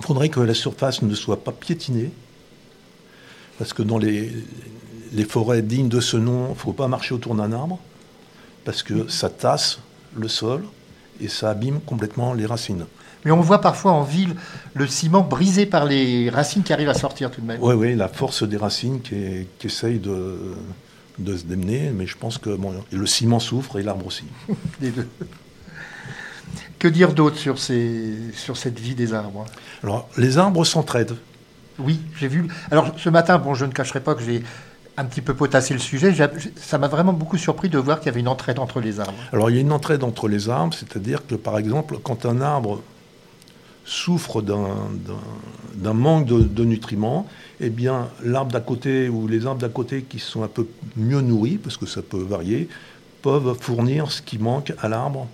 Il 0.00 0.06
faudrait 0.06 0.28
que 0.28 0.40
la 0.40 0.54
surface 0.54 1.02
ne 1.02 1.14
soit 1.14 1.44
pas 1.44 1.52
piétinée, 1.52 2.10
parce 3.58 3.72
que 3.72 3.82
dans 3.82 3.98
les, 3.98 4.32
les 5.12 5.24
forêts 5.24 5.62
dignes 5.62 5.88
de 5.88 6.00
ce 6.00 6.16
nom, 6.16 6.46
il 6.46 6.50
ne 6.50 6.54
faut 6.54 6.72
pas 6.72 6.88
marcher 6.88 7.14
autour 7.14 7.34
d'un 7.34 7.52
arbre, 7.52 7.78
parce 8.64 8.82
que 8.82 9.08
ça 9.08 9.28
tasse 9.28 9.78
le 10.16 10.28
sol 10.28 10.64
et 11.20 11.28
ça 11.28 11.50
abîme 11.50 11.80
complètement 11.80 12.32
les 12.32 12.46
racines. 12.46 12.86
Mais 13.24 13.30
on 13.30 13.40
voit 13.40 13.60
parfois 13.60 13.92
en 13.92 14.02
ville 14.02 14.34
le 14.74 14.86
ciment 14.86 15.20
brisé 15.20 15.66
par 15.66 15.84
les 15.84 16.30
racines 16.30 16.62
qui 16.62 16.72
arrivent 16.72 16.88
à 16.88 16.94
sortir 16.94 17.30
tout 17.30 17.42
de 17.42 17.46
même. 17.46 17.58
Oui, 17.60 17.74
oui, 17.74 17.94
la 17.94 18.08
force 18.08 18.42
des 18.42 18.56
racines 18.56 19.02
qui, 19.02 19.46
qui 19.58 19.66
essaye 19.66 19.98
de, 19.98 20.54
de 21.18 21.36
se 21.36 21.44
démener, 21.44 21.90
mais 21.94 22.06
je 22.06 22.16
pense 22.16 22.38
que 22.38 22.56
bon, 22.56 22.72
le 22.90 23.06
ciment 23.06 23.40
souffre 23.40 23.78
et 23.78 23.82
l'arbre 23.82 24.06
aussi. 24.06 24.24
les 24.80 24.90
deux. 24.90 25.06
Que 26.80 26.88
dire 26.88 27.12
d'autre 27.12 27.36
sur, 27.36 27.58
ces, 27.58 28.14
sur 28.32 28.56
cette 28.56 28.78
vie 28.78 28.94
des 28.94 29.12
arbres? 29.12 29.44
Alors, 29.82 30.08
les 30.16 30.38
arbres 30.38 30.64
s'entraident. 30.64 31.16
Oui, 31.78 32.00
j'ai 32.16 32.26
vu. 32.26 32.48
Alors, 32.70 32.94
ce 32.96 33.10
matin, 33.10 33.36
bon, 33.36 33.52
je 33.52 33.66
ne 33.66 33.70
cacherai 33.70 34.00
pas 34.00 34.14
que 34.14 34.22
j'ai 34.22 34.42
un 34.96 35.04
petit 35.04 35.20
peu 35.20 35.34
potassé 35.34 35.74
le 35.74 35.78
sujet. 35.78 36.14
Ça 36.56 36.78
m'a 36.78 36.88
vraiment 36.88 37.12
beaucoup 37.12 37.36
surpris 37.36 37.68
de 37.68 37.76
voir 37.76 38.00
qu'il 38.00 38.06
y 38.06 38.08
avait 38.08 38.20
une 38.20 38.28
entraide 38.28 38.58
entre 38.58 38.80
les 38.80 38.98
arbres. 38.98 39.12
Alors, 39.30 39.50
il 39.50 39.56
y 39.56 39.58
a 39.58 39.60
une 39.60 39.72
entraide 39.72 40.02
entre 40.02 40.26
les 40.26 40.48
arbres, 40.48 40.72
c'est-à-dire 40.72 41.26
que, 41.26 41.34
par 41.34 41.58
exemple, 41.58 41.98
quand 42.02 42.24
un 42.24 42.40
arbre 42.40 42.80
souffre 43.84 44.40
d'un 44.40 45.92
manque 45.92 46.24
de, 46.24 46.40
de, 46.40 46.64
nutriments, 46.64 47.26
eh 47.60 47.68
bien, 47.68 48.08
l'arbre 48.24 48.52
d'à 48.52 48.60
côté 48.60 49.10
ou 49.10 49.28
les 49.28 49.44
arbres 49.44 49.60
d'à 49.60 49.68
côté 49.68 50.00
qui 50.02 50.18
sont 50.18 50.44
un 50.44 50.48
peu 50.48 50.66
mieux 50.96 51.20
nourris, 51.20 51.58
parce 51.58 51.76
que 51.76 51.84
ça 51.84 52.00
peut 52.00 52.22
varier, 52.22 52.70
peuvent 53.20 53.54
fournir 53.60 54.10
ce 54.10 54.22
qui 54.22 54.38
manque 54.38 54.72
à 54.80 54.88
l'arbre 54.88 55.28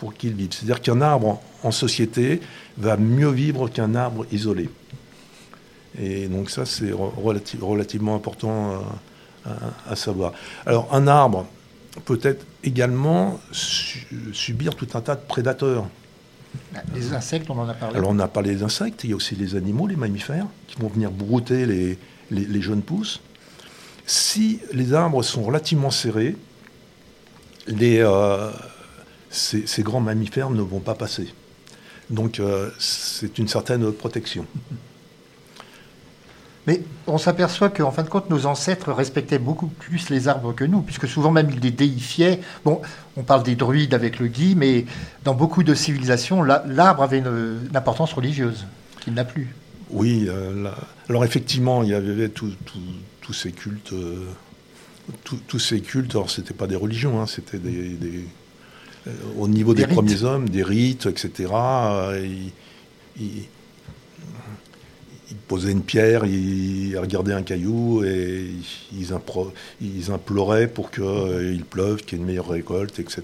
pour 0.00 0.14
qu'il 0.14 0.32
vive. 0.32 0.48
C'est-à-dire 0.50 0.80
qu'un 0.80 1.02
arbre 1.02 1.40
en 1.62 1.70
société 1.70 2.40
va 2.78 2.96
mieux 2.96 3.30
vivre 3.30 3.68
qu'un 3.68 3.94
arbre 3.94 4.26
isolé. 4.32 4.70
Et 6.00 6.26
donc 6.26 6.50
ça, 6.50 6.64
c'est 6.64 6.92
relativement 6.92 8.14
important 8.16 8.82
à, 9.86 9.96
savoir. 9.96 10.32
Alors 10.66 10.88
un 10.92 11.06
arbre 11.06 11.46
peut 12.04 12.20
être 12.22 12.46
également 12.64 13.40
subir 13.52 14.74
tout 14.74 14.88
un 14.94 15.00
tas 15.00 15.16
de 15.16 15.20
prédateurs. 15.26 15.86
Les 16.94 17.12
insectes, 17.12 17.48
on 17.50 17.58
en 17.58 17.68
a 17.68 17.74
parlé. 17.74 17.96
Alors 17.96 18.10
on 18.10 18.18
a 18.18 18.28
parlé 18.28 18.54
des 18.54 18.62
insectes, 18.62 19.04
il 19.04 19.10
y 19.10 19.12
a 19.12 19.16
aussi 19.16 19.36
les 19.36 19.54
animaux, 19.54 19.86
les 19.86 19.96
mammifères, 19.96 20.46
qui 20.66 20.80
vont 20.80 20.88
venir 20.88 21.10
brouter 21.10 21.66
les, 21.66 21.98
les, 22.30 22.62
jeunes 22.62 22.82
pousses. 22.82 23.20
Si 24.06 24.60
les 24.72 24.92
arbres 24.92 25.22
sont 25.22 25.42
relativement 25.42 25.90
serrés, 25.90 26.36
les, 27.68 27.98
euh, 28.00 28.50
ces, 29.30 29.82
grands 29.82 30.00
mammifères 30.00 30.50
ne 30.50 30.62
vont 30.62 30.80
pas 30.80 30.94
passer. 30.94 31.32
Donc 32.10 32.40
euh, 32.40 32.70
c'est 32.78 33.38
une 33.38 33.48
certaine 33.48 33.92
protection. 33.92 34.46
Mais 36.66 36.82
on 37.06 37.16
s'aperçoit 37.16 37.70
qu'en 37.70 37.90
fin 37.90 38.02
de 38.02 38.08
compte, 38.08 38.28
nos 38.28 38.46
ancêtres 38.46 38.92
respectaient 38.92 39.38
beaucoup 39.38 39.68
plus 39.68 40.10
les 40.10 40.28
arbres 40.28 40.52
que 40.52 40.64
nous, 40.64 40.82
puisque 40.82 41.08
souvent 41.08 41.30
même 41.30 41.50
ils 41.50 41.60
les 41.60 41.70
déifiaient. 41.70 42.40
Bon, 42.64 42.82
on 43.16 43.22
parle 43.22 43.42
des 43.42 43.56
druides 43.56 43.94
avec 43.94 44.18
le 44.18 44.26
gui, 44.26 44.54
mais 44.54 44.84
dans 45.24 45.34
beaucoup 45.34 45.62
de 45.62 45.74
civilisations, 45.74 46.42
l'arbre 46.42 47.02
avait 47.02 47.18
une, 47.18 47.70
importance 47.74 48.12
religieuse, 48.12 48.66
qu'il 49.00 49.14
n'a 49.14 49.24
plus. 49.24 49.54
Oui, 49.88 50.26
euh, 50.28 50.70
alors 51.08 51.24
effectivement, 51.24 51.82
il 51.82 51.88
y 51.88 51.94
avait 51.94 52.28
tous 52.28 52.52
ces 53.32 53.52
cultes. 53.52 53.92
Euh, 53.92 54.26
tous 55.24 55.58
ces 55.58 55.80
cultes, 55.80 56.12
alors 56.14 56.30
c'était 56.30 56.54
pas 56.54 56.68
des 56.68 56.76
religions, 56.76 57.20
hein, 57.20 57.26
c'était 57.26 57.58
des, 57.58 58.24
au 59.38 59.48
niveau 59.48 59.74
des, 59.74 59.86
premiers 59.86 60.22
hommes, 60.24 60.48
des 60.48 60.62
rites, 60.62 61.06
etc. 61.06 61.50
Euh, 61.52 62.28
ils, 63.18 63.46
posaient 65.48 65.72
une 65.72 65.82
pierre, 65.82 66.26
ils 66.26 66.96
regardaient 66.96 67.32
un 67.32 67.42
caillou 67.42 68.04
et 68.04 68.50
ils, 68.92 69.12
imploraient 70.12 70.68
pour 70.68 70.92
qu'il 70.92 71.02
euh, 71.02 71.58
pleuve, 71.68 72.02
qu'il 72.02 72.18
y 72.18 72.20
ait 72.20 72.22
une 72.22 72.26
meilleure 72.26 72.48
récolte, 72.48 73.00
etc. 73.00 73.22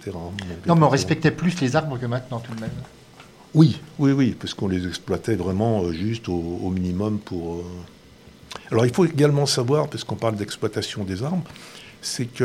non, 0.66 0.74
mais 0.74 0.82
on 0.82 0.88
respectait 0.88 1.30
plus 1.30 1.60
les 1.60 1.76
arbres 1.76 1.98
que 1.98 2.06
maintenant 2.06 2.40
tout 2.40 2.52
de 2.54 2.60
même. 2.60 2.70
Oui, 3.54 3.80
oui, 4.00 4.10
oui, 4.10 4.36
parce 4.38 4.54
qu'on 4.54 4.68
les 4.68 4.88
exploitait 4.88 5.36
vraiment 5.36 5.92
juste 5.92 6.28
au, 6.28 6.70
minimum 6.70 7.18
pour. 7.18 7.62
Alors 8.72 8.86
il 8.86 8.92
faut 8.92 9.04
également 9.04 9.46
savoir, 9.46 9.88
parce 9.88 10.02
qu'on 10.02 10.16
parle 10.16 10.34
d'exploitation 10.34 11.04
des 11.04 11.22
arbres, 11.22 11.44
c'est 12.02 12.26
que 12.26 12.44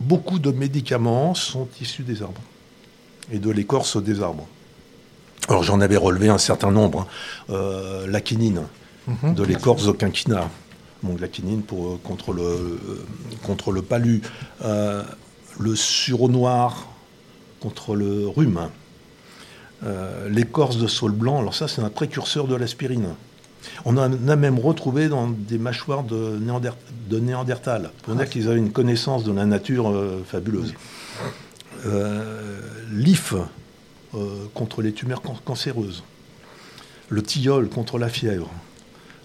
beaucoup 0.00 0.38
de 0.38 0.50
médicaments 0.50 1.34
sont 1.34 1.68
issus 1.80 2.02
des 2.02 2.22
arbres 2.22 2.40
et 3.32 3.38
de 3.38 3.50
l'écorce 3.50 4.02
des 4.02 4.22
arbres. 4.22 4.46
Alors 5.48 5.62
j'en 5.62 5.80
avais 5.80 5.96
relevé 5.96 6.28
un 6.28 6.38
certain 6.38 6.70
nombre. 6.70 7.00
Hein. 7.00 7.06
Euh, 7.50 8.06
la 8.06 8.20
quinine, 8.20 8.62
mhm. 9.06 9.34
de 9.34 9.42
l'écorce 9.42 9.86
de 9.86 9.92
quinquina. 9.92 10.50
Donc 11.02 11.20
la 11.20 11.28
quinine 11.28 11.62
pour, 11.62 11.86
euh, 11.86 12.00
contre, 12.02 12.32
le, 12.32 12.42
euh, 12.42 12.78
contre 13.44 13.72
le 13.72 13.82
palu. 13.82 14.22
le 15.60 15.74
sureau 15.74 16.28
noir 16.28 16.86
contre 17.60 17.96
le 17.96 18.28
rhume. 18.28 18.68
l'écorce 20.28 20.76
de 20.78 20.86
saule 20.86 21.12
blanc, 21.12 21.40
alors 21.40 21.54
ça 21.54 21.66
c'est 21.66 21.82
un 21.82 21.90
précurseur 21.90 22.46
de 22.46 22.54
l'aspirine. 22.54 23.14
On 23.84 23.96
en 23.96 24.28
a 24.28 24.36
même 24.36 24.58
retrouvé 24.58 25.08
dans 25.08 25.28
des 25.28 25.58
mâchoires 25.58 26.02
de, 26.02 26.38
Néandertal, 27.10 27.90
pour 28.02 28.14
dire 28.14 28.28
qu'ils 28.28 28.48
avaient 28.48 28.58
une 28.58 28.72
connaissance 28.72 29.24
de 29.24 29.32
la 29.32 29.46
nature 29.46 29.90
euh, 29.90 30.22
fabuleuse. 30.26 30.74
Euh, 31.86 32.60
L'IF 32.92 33.34
euh, 34.14 34.44
contre 34.54 34.82
les 34.82 34.92
tumeurs 34.92 35.22
cancéreuses. 35.44 36.02
Le 37.08 37.22
tilleul 37.22 37.68
contre 37.68 37.98
la 37.98 38.08
fièvre. 38.08 38.50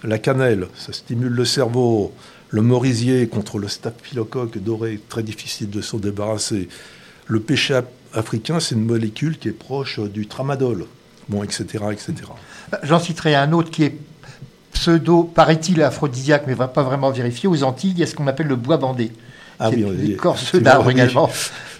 La 0.04 0.20
cannelle, 0.20 0.68
ça 0.76 0.94
stimule 0.94 1.32
le 1.32 1.46
cerveau. 1.46 2.14
Le 2.50 2.62
morisier 2.62 3.28
contre 3.28 3.58
le 3.58 3.68
staphylocoque 3.68 4.58
doré, 4.60 5.00
très 5.10 5.24
difficile 5.24 5.70
de 5.70 5.82
s'en 5.82 5.98
débarrasser. 5.98 6.70
Le 7.26 7.40
péché 7.40 7.80
africain, 8.14 8.60
c'est 8.60 8.76
une 8.76 8.86
molécule 8.86 9.38
qui 9.38 9.48
est 9.48 9.54
proche 9.54 10.00
du 10.00 10.28
tramadol. 10.28 10.86
Bon, 11.30 11.44
etc., 11.44 11.86
etc. 11.92 12.14
J'en 12.84 13.00
citerai 13.00 13.36
un 13.36 13.54
autre 13.54 13.72
qui 13.72 13.84
est 13.84 13.98
pseudo, 14.84 15.24
paraît-il, 15.24 15.82
aphrodisiaque, 15.82 16.44
mais 16.46 16.54
va 16.54 16.68
pas 16.68 16.84
vraiment 16.84 17.10
vérifier. 17.10 17.48
Aux 17.48 17.64
Antilles, 17.64 17.92
il 17.92 18.00
y 18.00 18.04
a 18.04 18.06
ce 18.06 18.16
qu'on 18.16 18.28
appelle 18.28 18.48
le 18.48 18.58
bois 18.58 18.76
bandé. 18.76 19.12
Ah 19.60 19.70
oui, 19.70 19.86
l'écorce 19.98 20.56
d'arbre 20.56 20.90
également. 20.90 21.30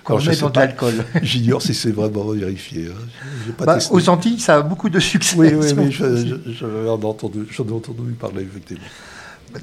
Qu'on 0.06 0.20
met 0.20 0.36
dans 0.36 0.50
de 0.50 0.60
l'alcool. 0.60 0.94
J'ignore 1.22 1.62
si 1.62 1.74
c'est 1.74 1.92
vraiment 1.92 2.32
vérifié. 2.32 2.88
Hein. 2.88 3.54
Bah, 3.60 3.78
aux 3.92 4.10
Antilles, 4.10 4.40
ça 4.40 4.58
a 4.58 4.62
beaucoup 4.62 4.90
de 4.90 5.00
succès. 5.00 5.36
Oui, 5.38 5.54
oui, 5.54 5.74
oui 5.78 5.92
j'en 5.92 6.68
ai 6.68 6.90
entendu, 6.90 7.46
entendu 7.60 8.12
parler, 8.20 8.44
effectivement. 8.44 8.84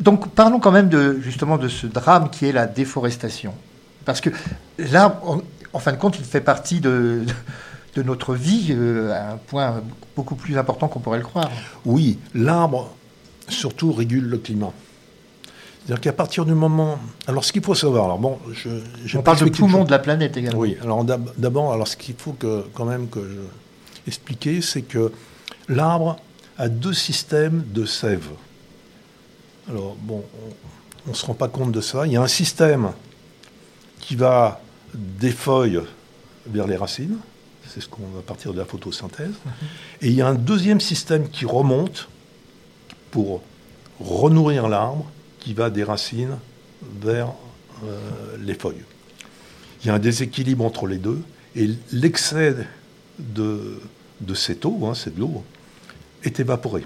Donc 0.00 0.28
parlons 0.34 0.60
quand 0.60 0.70
même 0.70 0.88
de, 0.88 1.18
justement 1.20 1.56
de 1.56 1.68
ce 1.68 1.86
drame 1.86 2.28
qui 2.30 2.46
est 2.46 2.52
la 2.52 2.66
déforestation. 2.66 3.54
Parce 4.04 4.20
que 4.20 4.30
l'arbre, 4.78 5.42
en 5.72 5.78
fin 5.78 5.92
de 5.92 5.96
compte, 5.96 6.18
il 6.18 6.24
fait 6.24 6.40
partie 6.40 6.80
de, 6.80 7.22
de 7.96 8.02
notre 8.02 8.34
vie 8.34 8.68
euh, 8.70 9.12
à 9.12 9.32
un 9.32 9.36
point 9.36 9.82
beaucoup 10.16 10.36
plus 10.36 10.58
important 10.58 10.88
qu'on 10.88 11.00
pourrait 11.00 11.18
le 11.18 11.24
croire. 11.24 11.50
Oui, 11.84 12.18
l'arbre 12.34 12.90
surtout 13.50 13.92
régule 13.92 14.24
le 14.24 14.38
climat. 14.38 14.72
C'est-à-dire 15.84 16.00
qu'à 16.00 16.12
partir 16.12 16.44
du 16.44 16.54
moment. 16.54 16.98
Alors, 17.26 17.44
ce 17.44 17.52
qu'il 17.52 17.64
faut 17.64 17.74
savoir, 17.74 18.04
alors 18.04 18.18
bon, 18.18 18.38
je, 18.52 19.16
on 19.16 19.22
parle 19.22 19.38
de 19.38 19.50
poumon 19.50 19.84
de 19.84 19.90
la 19.90 19.98
planète 19.98 20.36
également. 20.36 20.60
Oui. 20.60 20.76
Alors 20.82 21.04
d'abord, 21.04 21.72
alors 21.72 21.88
ce 21.88 21.96
qu'il 21.96 22.14
faut 22.16 22.32
que 22.32 22.64
quand 22.74 22.84
même 22.84 23.08
que 23.08 23.20
je 23.20 23.40
expliquer, 24.06 24.60
c'est 24.60 24.82
que 24.82 25.12
l'arbre 25.68 26.16
a 26.58 26.68
deux 26.68 26.92
systèmes 26.92 27.64
de 27.72 27.84
sève. 27.84 28.28
Alors 29.68 29.96
bon, 30.00 30.24
on 31.06 31.10
ne 31.10 31.14
se 31.14 31.24
rend 31.24 31.34
pas 31.34 31.48
compte 31.48 31.72
de 31.72 31.80
ça. 31.80 32.06
Il 32.06 32.12
y 32.12 32.16
a 32.16 32.22
un 32.22 32.28
système 32.28 32.92
qui 34.00 34.16
va 34.16 34.60
des 34.94 35.30
feuilles 35.30 35.80
vers 36.46 36.66
les 36.66 36.76
racines. 36.76 37.18
C'est 37.66 37.80
ce 37.80 37.88
qu'on 37.88 38.06
va 38.14 38.22
partir 38.22 38.52
de 38.52 38.58
la 38.58 38.64
photosynthèse. 38.64 39.28
Mhm. 39.28 39.52
Et 40.02 40.08
il 40.08 40.14
y 40.14 40.22
a 40.22 40.26
un 40.26 40.34
deuxième 40.34 40.80
système 40.80 41.28
qui 41.28 41.44
remonte 41.44 42.08
pour 43.10 43.42
renourrir 44.00 44.68
l'arbre 44.68 45.10
qui 45.38 45.54
va 45.54 45.70
des 45.70 45.84
racines 45.84 46.38
vers 47.00 47.32
euh, 47.84 47.98
les 48.40 48.54
feuilles. 48.54 48.84
Il 49.82 49.88
y 49.88 49.90
a 49.90 49.94
un 49.94 49.98
déséquilibre 49.98 50.64
entre 50.64 50.86
les 50.86 50.98
deux 50.98 51.20
et 51.56 51.70
l'excès 51.92 52.54
de, 53.18 53.80
cette 54.34 54.64
eau, 54.64 54.80
hein, 54.84 54.94
cette 54.94 55.18
eau, 55.18 55.42
est 56.22 56.40
évaporé. 56.40 56.84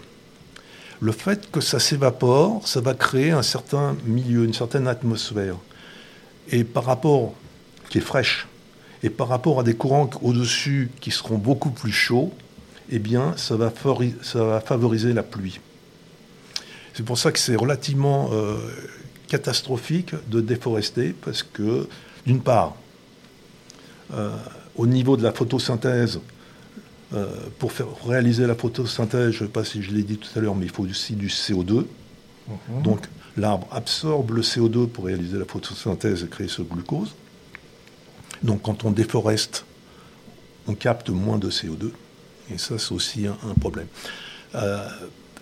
Le 1.01 1.13
fait 1.13 1.51
que 1.51 1.61
ça 1.61 1.81
s'évapore, 1.81 2.67
ça 2.67 2.81
va 2.81 2.95
créer 2.95 3.33
un 3.33 3.43
certain 3.43 3.97
milieu, 4.07 4.45
une 4.45 4.55
certaine 4.55 4.87
atmosphère. 4.87 5.57
Et 6.51 6.65
par 6.65 6.85
rapport, 6.85 7.35
qui 7.91 7.99
est 7.99 8.01
fraîche, 8.01 8.47
et 9.03 9.11
par 9.11 9.29
rapport 9.29 9.61
à 9.61 9.65
des 9.65 9.75
courants 9.75 10.09
au-dessus 10.23 10.91
qui 11.01 11.11
seront 11.11 11.37
beaucoup 11.37 11.71
plus 11.71 11.93
chauds, 11.93 12.33
eh 12.91 12.99
bien, 12.99 13.35
ça 13.37 13.57
va 13.57 13.71
favoriser 13.71 15.13
la 15.13 15.23
pluie. 15.23 15.59
C'est 16.95 17.03
pour 17.03 17.19
ça 17.19 17.33
que 17.33 17.39
c'est 17.39 17.57
relativement 17.57 18.31
euh, 18.33 18.57
catastrophique 19.29 20.15
de 20.29 20.41
déforester, 20.41 21.13
parce 21.13 21.43
que, 21.43 21.89
d'une 22.25 22.41
part, 22.41 22.77
euh, 24.13 24.37
au 24.77 24.87
niveau 24.87 25.17
de 25.17 25.23
la 25.23 25.33
photosynthèse, 25.33 26.21
euh, 27.13 27.27
pour 27.59 27.73
faire 27.73 27.87
réaliser 28.07 28.47
la 28.47 28.55
photosynthèse, 28.55 29.31
je 29.33 29.43
ne 29.43 29.47
sais 29.47 29.53
pas 29.53 29.65
si 29.65 29.83
je 29.83 29.93
l'ai 29.93 30.03
dit 30.03 30.19
tout 30.19 30.31
à 30.37 30.41
l'heure, 30.41 30.55
mais 30.55 30.67
il 30.67 30.73
faut 30.73 30.85
aussi 30.85 31.15
du 31.15 31.29
CO2. 31.29 31.87
Mhm. 32.49 32.83
Donc 32.83 33.07
l'arbre 33.37 33.69
absorbe 33.71 34.31
le 34.31 34.43
CO2 34.43 34.87
pour 34.87 35.05
réaliser 35.05 35.39
la 35.39 35.45
photosynthèse 35.45 36.25
et 36.25 36.29
créer 36.29 36.49
ce 36.49 36.63
glucose. 36.63 37.15
Donc 38.43 38.63
quand 38.63 38.85
on 38.85 38.91
déforeste, 38.91 39.65
on 40.67 40.75
capte 40.75 41.11
moins 41.11 41.39
de 41.39 41.51
CO2. 41.51 41.91
Et 42.53 42.59
ça, 42.59 42.79
c'est 42.79 42.93
aussi 42.93 43.27
un, 43.27 43.55
problème. 43.61 43.87
Euh, 44.55 44.89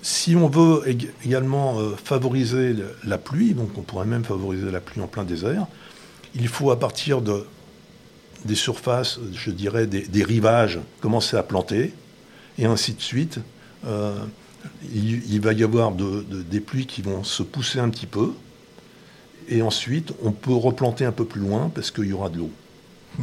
si 0.02 0.34
on 0.34 0.48
veut 0.48 0.82
également 1.24 1.78
euh, 1.78 1.94
favoriser 1.96 2.74
la 3.04 3.18
pluie, 3.18 3.54
donc 3.54 3.70
on 3.78 3.82
pourrait 3.82 4.04
même 4.04 4.24
favoriser 4.24 4.70
la 4.70 4.80
pluie 4.80 5.00
en 5.00 5.06
plein 5.06 5.22
désert, 5.22 5.66
il 6.34 6.48
faut 6.48 6.72
à 6.72 6.78
partir 6.78 7.22
de, 7.22 7.46
des 8.44 8.56
surfaces, 8.56 9.20
je 9.32 9.50
dirais 9.52 9.86
des, 9.86 10.24
rivages, 10.24 10.80
commencer 11.00 11.36
à 11.36 11.44
planter, 11.44 11.94
et 12.58 12.66
ainsi 12.66 12.94
de 12.94 13.00
suite. 13.00 13.38
Euh, 13.86 14.18
il, 14.94 15.40
va 15.40 15.52
y 15.52 15.64
avoir 15.64 15.92
des 15.92 16.60
pluies 16.60 16.86
qui 16.86 17.02
vont 17.02 17.24
se 17.24 17.42
pousser 17.42 17.80
un 17.80 17.88
petit 17.88 18.06
peu, 18.06 18.32
et 19.48 19.62
ensuite 19.62 20.12
on 20.22 20.32
peut 20.32 20.54
replanter 20.54 21.04
un 21.04 21.12
peu 21.12 21.24
plus 21.24 21.40
loin 21.40 21.70
parce 21.74 21.90
qu'il 21.90 22.06
y 22.06 22.12
aura 22.12 22.28
de 22.28 22.38
l'eau. 22.38 22.50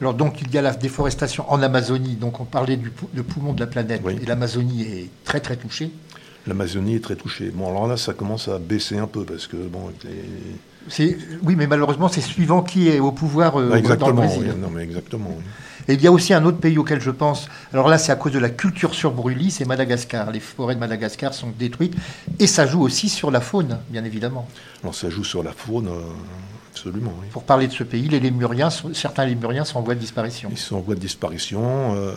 Alors 0.00 0.14
donc 0.14 0.40
il 0.42 0.52
y 0.52 0.58
a 0.58 0.62
la 0.62 0.74
déforestation 0.74 1.50
en 1.50 1.62
Amazonie, 1.62 2.14
donc 2.14 2.40
on 2.40 2.44
parlait 2.44 2.76
du 2.76 2.90
poumon 2.90 3.52
de 3.52 3.60
la 3.60 3.66
planète, 3.66 4.02
et 4.06 4.26
l'Amazonie 4.26 4.82
est 4.82 5.10
très 5.24 5.40
très 5.40 5.56
touchée. 5.56 5.90
L'Amazonie 6.46 6.94
est 6.94 7.02
très 7.02 7.16
touchée. 7.16 7.50
Bon 7.52 7.68
alors 7.68 7.88
là 7.88 7.96
ça 7.96 8.12
commence 8.12 8.48
à 8.48 8.58
baisser 8.58 8.98
un 8.98 9.06
peu 9.06 9.24
parce 9.24 9.46
que 9.46 9.56
bon. 9.56 9.90
Oui 11.42 11.56
mais 11.56 11.66
malheureusement 11.66 12.08
c'est 12.08 12.20
suivant 12.20 12.62
qui 12.62 12.88
est 12.88 13.00
au 13.00 13.10
pouvoir 13.10 13.58
euh, 13.58 13.80
dans 13.80 14.06
le 14.08 14.12
Brésil. 14.12 14.54
non 14.60 14.70
mais 14.70 14.82
exactement. 14.82 15.36
Et 15.88 15.94
il 15.94 16.02
y 16.02 16.06
a 16.06 16.12
aussi 16.12 16.34
un 16.34 16.44
autre 16.44 16.58
pays 16.58 16.78
auquel 16.78 17.00
je 17.00 17.12
pense, 17.12 17.48
alors 17.72 17.88
là 17.88 17.96
c'est 17.96 18.10
à 18.10 18.16
cause 18.16 18.32
de 18.32 18.40
la 18.40 18.50
culture 18.50 18.94
sur 18.94 19.12
brûlis, 19.12 19.52
c'est 19.52 19.64
Madagascar. 19.64 20.30
Les 20.32 20.40
forêts 20.40 20.74
de 20.74 20.80
Madagascar 20.80 21.32
sont 21.32 21.52
détruites 21.56 21.94
et 22.38 22.46
ça 22.46 22.66
joue 22.66 22.82
aussi 22.82 23.08
sur 23.08 23.30
la 23.30 23.40
faune, 23.40 23.78
bien 23.90 24.04
évidemment. 24.04 24.48
Alors 24.82 24.94
ça 24.94 25.10
joue 25.10 25.24
sur 25.24 25.42
la 25.42 25.52
faune, 25.52 25.88
euh, 25.88 26.00
absolument. 26.76 27.14
Pour 27.32 27.44
parler 27.44 27.68
de 27.68 27.72
ce 27.72 27.84
pays, 27.84 28.08
les 28.08 28.20
lémuriens, 28.20 28.68
certains 28.70 29.24
lémuriens 29.24 29.64
sont 29.64 29.78
en 29.78 29.82
voie 29.82 29.94
de 29.94 30.00
disparition. 30.00 30.48
Ils 30.52 30.58
sont 30.58 30.76
en 30.76 30.80
voie 30.80 30.94
de 30.94 31.00
disparition. 31.00 31.94
Euh, 31.96 32.12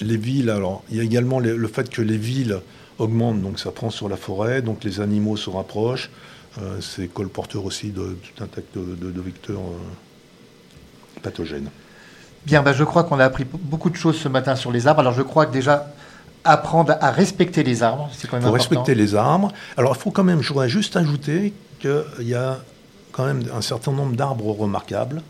les, 0.00 0.16
villes, 0.16 0.50
alors 0.50 0.82
il 0.90 0.96
y 0.96 1.00
a 1.00 1.04
également 1.04 1.38
le 1.38 1.68
fait 1.68 1.88
que 1.88 2.02
les 2.02 2.16
villes 2.16 2.60
augmentent, 2.98 3.40
donc 3.40 3.58
ça 3.58 3.70
prend 3.70 3.90
sur 3.90 4.08
la 4.08 4.16
forêt, 4.16 4.62
donc 4.62 4.84
les 4.84 5.00
animaux 5.00 5.36
se 5.36 5.48
rapprochent. 5.48 6.10
Euh, 6.60 6.80
c'est 6.80 7.06
colporteur 7.06 7.64
aussi 7.64 7.90
de 7.90 8.18
tout 8.34 8.42
un 8.42 8.46
tas 8.46 8.60
de, 8.74 9.20
vecteurs 9.20 9.60
pathogènes. 11.22 11.70
Bien, 12.46 12.62
ben, 12.62 12.72
je 12.72 12.84
crois 12.84 13.04
qu'on 13.04 13.20
a 13.20 13.24
appris 13.24 13.44
beaucoup 13.44 13.90
de 13.90 13.96
choses 13.96 14.16
ce 14.16 14.28
matin 14.28 14.56
sur 14.56 14.72
les 14.72 14.86
arbres. 14.86 15.00
Alors 15.00 15.12
je 15.12 15.22
crois 15.22 15.46
que 15.46 15.52
déjà, 15.52 15.92
apprendre 16.44 16.96
à 17.00 17.10
respecter 17.10 17.62
les 17.62 17.82
arbres, 17.82 18.10
c'est 18.12 18.28
quand 18.28 18.36
même 18.36 18.46
important. 18.46 18.58
respecter 18.58 18.94
les 18.94 19.14
arbres. 19.14 19.52
Alors 19.76 19.94
il 19.96 20.00
faut 20.00 20.10
quand 20.10 20.24
même, 20.24 20.42
je 20.42 20.48
voudrais 20.48 20.68
juste 20.68 20.96
ajouter 20.96 21.52
qu'il 21.78 22.26
y 22.26 22.34
a 22.34 22.58
quand 23.12 23.26
même 23.26 23.42
un 23.54 23.62
certain 23.62 23.92
nombre 23.92 24.16
d'arbres 24.16 24.52
remarquables. 24.52 25.22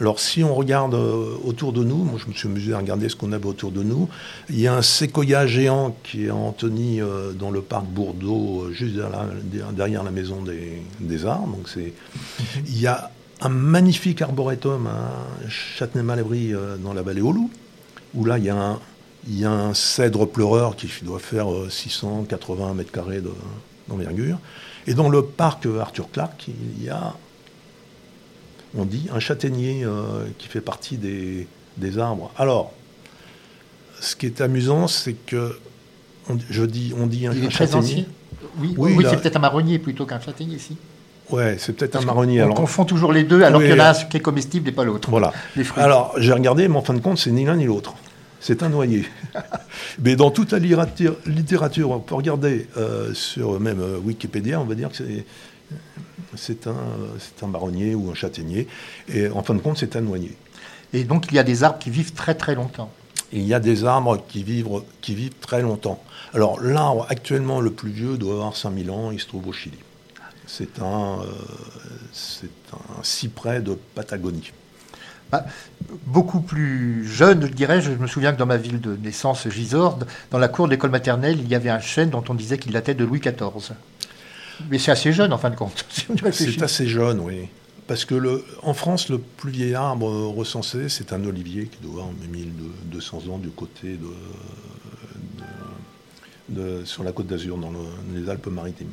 Alors 0.00 0.18
si 0.18 0.42
on 0.42 0.54
regarde 0.54 0.94
euh, 0.94 1.36
autour 1.44 1.72
de 1.72 1.84
nous, 1.84 1.98
moi 1.98 2.18
je 2.18 2.26
me 2.28 2.32
suis 2.32 2.48
amusé 2.48 2.72
à 2.74 2.78
regarder 2.78 3.08
ce 3.08 3.14
qu'on 3.14 3.30
avait 3.30 3.46
autour 3.46 3.70
de 3.70 3.84
nous, 3.84 4.08
il 4.50 4.58
y 4.58 4.66
a 4.66 4.74
un 4.74 4.82
séquoia 4.82 5.46
géant 5.46 5.96
qui 6.02 6.24
est 6.24 6.30
en 6.32 6.48
Antony 6.48 7.00
euh, 7.00 7.32
dans 7.32 7.52
le 7.52 7.62
parc 7.62 7.84
Bourdeau, 7.84 8.64
euh, 8.64 8.72
juste 8.72 8.96
derrière 9.72 10.02
la, 10.02 10.10
maison 10.10 10.42
des, 10.42 10.82
des 10.98 11.26
arbres. 11.26 11.56
Donc 11.56 11.68
c'est, 11.68 11.92
il 12.66 12.80
y 12.80 12.88
a 12.88 13.12
un 13.40 13.48
magnifique 13.48 14.22
arboretum 14.22 14.86
à 14.86 15.48
Châtenay-Malabry 15.48 16.54
euh, 16.54 16.76
dans 16.76 16.92
la 16.92 17.02
vallée 17.02 17.20
au 17.20 17.32
Loup, 17.32 17.50
où 18.14 18.24
là, 18.24 18.38
il 18.38 18.44
y, 18.44 18.50
a 18.50 18.56
un, 18.56 18.80
il 19.28 19.44
un 19.44 19.74
cèdre 19.74 20.26
pleureur 20.26 20.76
qui 20.76 20.88
doit 21.02 21.18
faire 21.18 21.48
680 21.68 22.70
euh, 22.70 22.74
mètres 22.74 22.92
carrés 22.92 23.22
d'envergure. 23.88 24.38
Et 24.86 24.94
dans 24.94 25.08
le 25.08 25.22
parc 25.22 25.66
Arthur 25.66 26.10
Clark, 26.12 26.48
il 26.48 26.84
y 26.84 26.90
a, 26.90 27.14
on 28.76 28.84
dit, 28.84 29.08
un 29.12 29.20
châtaignier 29.20 29.84
euh, 29.84 30.26
qui 30.38 30.48
fait 30.48 30.60
partie 30.60 30.96
des, 30.96 31.98
arbres. 31.98 32.30
Alors, 32.36 32.72
ce 34.00 34.16
qui 34.16 34.26
est 34.26 34.40
amusant, 34.40 34.86
c'est 34.86 35.14
que, 35.14 35.58
on, 36.28 36.36
je 36.50 36.64
dis, 36.64 36.92
on 36.98 37.06
dit 37.06 37.26
un, 37.26 37.50
châtaignier. 37.50 38.06
Oui, 38.58 38.74
oui, 38.76 39.04
c'est 39.08 39.20
peut-être 39.20 39.36
un 39.36 39.40
marronnier 39.40 39.78
plutôt 39.78 40.06
qu'un 40.06 40.20
châtaignier 40.20 40.56
ici. 40.56 40.76
Ouais, 41.30 41.56
c'est 41.58 41.72
peut-être 41.72 41.96
un 41.96 42.02
marronnier. 42.02 42.42
On 42.42 42.52
confond 42.52 42.84
toujours 42.84 43.12
les 43.12 43.24
deux, 43.24 43.42
alors 43.42 43.60
qu'il 43.60 43.70
y 43.70 43.74
en 43.74 43.80
a 43.80 43.90
un 43.90 44.04
qui 44.04 44.18
est 44.18 44.20
comestible 44.20 44.68
et 44.68 44.72
pas 44.72 44.84
l'autre. 44.84 45.10
Voilà. 45.10 45.32
Alors, 45.76 46.14
j'ai 46.18 46.32
regardé, 46.32 46.68
mais 46.68 46.76
en 46.76 46.82
fin 46.82 46.94
de 46.94 47.00
compte, 47.00 47.18
c'est 47.18 47.30
ni 47.30 47.44
l'un 47.44 47.56
ni 47.56 47.64
l'autre. 47.64 47.94
C'est 48.46 48.62
un 48.62 48.68
noyer. 48.68 49.06
mais 50.00 50.16
dans 50.16 50.30
toute 50.30 50.52
la 50.52 50.58
littérature, 50.58 51.90
on 51.90 51.98
peut 51.98 52.14
regarder 52.14 52.68
euh, 52.76 53.14
sur 53.14 53.58
même 53.58 53.80
euh, 53.80 53.96
Wikipédia, 53.96 54.60
on 54.60 54.64
va 54.64 54.74
dire 54.74 54.90
que 54.90 55.02
c'est 56.36 56.66
un, 56.66 56.76
un 57.40 57.46
marronnier 57.46 57.94
ou 57.94 58.10
un 58.10 58.14
châtaignier. 58.14 58.68
Et 59.08 59.28
en 59.28 59.42
fin 59.42 59.54
de 59.54 59.60
compte, 59.60 59.78
c'est 59.78 59.96
un 59.96 60.02
noyer. 60.02 60.36
Et 60.92 61.04
donc, 61.04 61.28
il 61.30 61.36
y 61.36 61.38
a 61.38 61.42
des 61.42 61.64
arbres 61.64 61.78
qui 61.78 61.88
vivent 61.88 62.12
très 62.12 62.34
très 62.34 62.54
longtemps. 62.54 62.92
Il 63.32 63.44
y 63.44 63.54
a 63.54 63.60
des 63.60 63.86
arbres 63.86 64.22
qui 64.28 64.42
vivent, 64.42 64.82
qui 65.00 65.14
vivent 65.14 65.38
très 65.40 65.62
longtemps. 65.62 66.04
Alors, 66.34 66.60
l'arbre 66.60 67.06
actuellement 67.08 67.62
le 67.62 67.70
plus 67.70 67.92
vieux 67.92 68.18
doit 68.18 68.34
avoir 68.34 68.56
5000 68.58 68.90
ans, 68.90 69.10
il 69.10 69.20
se 69.20 69.26
trouve 69.26 69.48
au 69.48 69.54
Chili. 69.54 69.78
C'est 70.46 70.82
un, 70.82 71.20
euh, 71.22 71.32
c'est 72.12 72.50
un 72.74 73.02
cyprès 73.02 73.62
de 73.62 73.78
Patagonie. 73.94 74.52
Bah, 75.32 75.44
beaucoup 76.06 76.40
plus 76.40 77.06
jeune, 77.06 77.42
je 77.46 77.52
dirais. 77.52 77.80
Je 77.80 77.90
me 77.90 78.06
souviens 78.06 78.32
que 78.32 78.38
dans 78.38 78.46
ma 78.46 78.56
ville 78.56 78.80
de 78.80 78.96
naissance, 78.96 79.48
Gisors, 79.48 79.98
dans 80.30 80.38
la 80.38 80.48
cour 80.48 80.66
de 80.66 80.72
l'école 80.72 80.90
maternelle, 80.90 81.38
il 81.40 81.48
y 81.48 81.54
avait 81.54 81.70
un 81.70 81.80
chêne 81.80 82.10
dont 82.10 82.24
on 82.28 82.34
disait 82.34 82.58
qu'il 82.58 82.72
datait 82.72 82.94
de 82.94 83.04
Louis 83.04 83.20
XIV. 83.20 83.74
Mais 84.70 84.78
c'est 84.78 84.92
assez 84.92 85.12
jeune 85.12 85.32
en 85.32 85.38
fin 85.38 85.50
de 85.50 85.56
compte. 85.56 85.84
c'est 86.32 86.62
assez 86.62 86.86
jeune, 86.86 87.20
oui. 87.20 87.48
Parce 87.86 88.04
que 88.04 88.14
le, 88.14 88.44
en 88.62 88.72
France, 88.72 89.10
le 89.10 89.18
plus 89.18 89.50
vieil 89.50 89.74
arbre 89.74 90.08
recensé, 90.28 90.88
c'est 90.88 91.12
un 91.12 91.22
olivier 91.24 91.66
qui 91.66 91.78
doit 91.82 92.02
avoir 92.02 92.08
1200 92.30 93.24
ans 93.30 93.38
du 93.38 93.50
côté 93.50 93.98
de, 96.48 96.84
sur 96.84 97.04
la 97.04 97.12
côte 97.12 97.26
d'Azur, 97.26 97.58
dans 97.58 97.72
les 98.14 98.30
Alpes-Maritimes. 98.30 98.92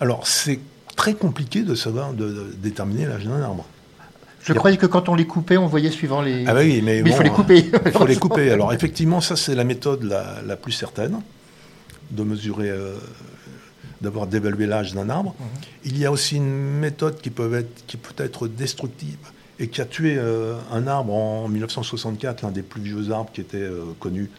Alors, 0.00 0.26
c'est 0.26 0.60
très 0.94 1.14
compliqué 1.14 1.62
de 1.62 1.74
savoir, 1.74 2.12
de, 2.12 2.54
déterminer 2.58 3.06
l'âge 3.06 3.24
d'un 3.24 3.40
arbre. 3.42 3.66
Je 4.42 4.52
croyais 4.52 4.76
que 4.76 4.86
quand 4.86 5.08
on 5.08 5.14
les 5.14 5.26
coupait, 5.26 5.56
on 5.56 5.66
voyait 5.66 5.90
suivant 5.90 6.22
les. 6.22 6.46
Ah 6.46 6.54
oui, 6.54 6.80
mais, 6.82 6.98
il 7.06 7.12
faut 7.12 7.22
les 7.22 7.30
couper. 7.30 7.70
il 7.84 7.92
faut 7.92 8.06
les 8.06 8.16
couper. 8.16 8.50
Alors 8.50 8.72
effectivement, 8.72 9.20
ça 9.20 9.36
c'est 9.36 9.54
la 9.54 9.64
méthode 9.64 10.04
la, 10.04 10.56
plus 10.56 10.72
certaine 10.72 11.20
de 12.10 12.22
mesurer, 12.22 12.70
euh, 12.70 12.94
d'avoir 14.00 14.26
d'évaluer 14.26 14.66
l'âge 14.66 14.94
d'un 14.94 15.10
arbre. 15.10 15.34
Mhm. 15.38 15.46
Il 15.84 15.98
y 15.98 16.06
a 16.06 16.12
aussi 16.12 16.36
une 16.36 16.78
méthode 16.78 17.20
qui 17.20 17.30
peut 17.30 17.52
être, 17.54 17.86
qui 17.86 17.96
peut 17.96 18.22
être 18.22 18.48
destructive 18.48 19.18
et 19.58 19.68
qui 19.68 19.80
a 19.80 19.84
tué 19.84 20.16
euh, 20.16 20.54
un 20.72 20.86
arbre 20.86 21.12
en 21.12 21.48
1964, 21.48 22.42
l'un 22.42 22.50
des 22.50 22.62
plus 22.62 22.80
vieux 22.80 23.10
arbres 23.10 23.30
qui 23.32 23.40
était 23.40 23.58
euh, 23.58 23.82
connu. 23.98 24.30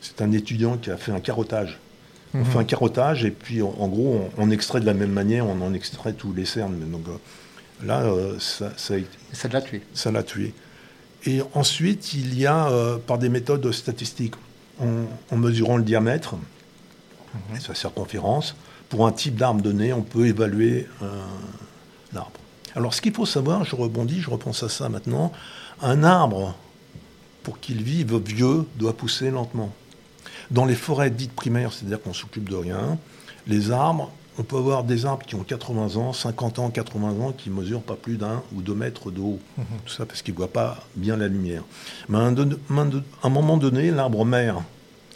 C'est 0.00 0.20
un 0.20 0.32
étudiant 0.32 0.76
qui 0.76 0.90
a 0.90 0.96
fait 0.96 1.12
un 1.12 1.20
carottage 1.20 1.78
on 2.34 2.44
fait 2.44 2.58
un 2.58 2.64
carottage 2.64 3.24
et 3.24 3.30
puis 3.30 3.62
en, 3.62 3.88
gros 3.88 4.28
on, 4.36 4.50
extrait 4.50 4.80
de 4.80 4.86
la 4.86 4.94
même 4.94 5.12
manière, 5.12 5.46
on 5.46 5.60
en 5.60 5.72
extrait 5.72 6.12
tous 6.12 6.32
les 6.32 6.44
cernes. 6.44 6.78
Donc 6.90 7.08
euh, 7.08 7.16
là, 7.82 8.02
euh, 8.02 8.38
ça, 8.38 8.72
ça, 8.76 8.94
ça 9.32 9.48
l'a 9.48 9.60
tué. 9.60 9.82
Ça 9.94 10.10
l'a 10.10 10.22
tué. 10.22 10.54
Et 11.24 11.40
ensuite, 11.54 12.14
il 12.14 12.38
y 12.38 12.46
a 12.46 12.68
euh, 12.68 12.98
par 12.98 13.18
des 13.18 13.28
méthodes 13.28 13.70
statistiques, 13.72 14.34
en, 14.80 15.36
mesurant 15.36 15.76
le 15.76 15.82
diamètre 15.82 16.36
et 17.50 17.54
mhm. 17.54 17.60
sa 17.60 17.74
circonférence, 17.74 18.54
pour 18.88 19.06
un 19.06 19.12
type 19.12 19.34
d'arbre 19.36 19.60
donné, 19.60 19.92
on 19.92 20.02
peut 20.02 20.26
évaluer 20.26 20.86
l'arbre. 22.12 22.40
Alors 22.74 22.94
ce 22.94 23.00
qu'il 23.00 23.12
faut 23.12 23.26
savoir, 23.26 23.64
je 23.64 23.74
rebondis, 23.74 24.20
je 24.20 24.30
repense 24.30 24.62
à 24.62 24.68
ça 24.68 24.88
maintenant, 24.88 25.32
un 25.82 26.04
arbre, 26.04 26.54
pour 27.42 27.60
qu'il 27.60 27.82
vive 27.82 28.16
vieux, 28.18 28.66
doit 28.76 28.96
pousser 28.96 29.30
lentement. 29.30 29.72
Dans 30.50 30.64
les 30.64 30.74
forêts 30.74 31.10
dites 31.10 31.32
primaires, 31.32 31.72
c'est-à-dire 31.72 32.00
qu'on 32.00 32.12
s'occupe 32.12 32.48
de 32.48 32.56
rien, 32.56 32.98
les 33.46 33.70
arbres, 33.70 34.12
on 34.38 34.44
peut 34.44 34.56
avoir 34.56 34.84
des 34.84 35.04
arbres 35.04 35.26
qui 35.26 35.34
ont 35.34 35.42
80 35.42 35.96
ans, 35.96 36.12
50 36.12 36.60
ans, 36.60 36.70
80 36.70 37.08
ans, 37.20 37.32
qui 37.32 37.50
mesurent 37.50 37.82
pas 37.82 37.96
plus 37.96 38.16
d'un 38.16 38.42
ou 38.54 38.62
deux 38.62 38.74
mètres 38.74 39.10
de 39.10 39.20
haut. 39.20 39.40
Mhm. 39.58 39.64
Tout 39.84 39.92
ça 39.92 40.06
parce 40.06 40.22
qu'ils 40.22 40.34
ne 40.34 40.38
voient 40.38 40.52
pas 40.52 40.78
bien 40.94 41.16
la 41.16 41.26
lumière. 41.26 41.64
Mais 42.08 42.18
à 42.18 42.20
un, 42.20 43.28
moment 43.28 43.56
donné, 43.56 43.90
l'arbre 43.90 44.24
mère 44.24 44.62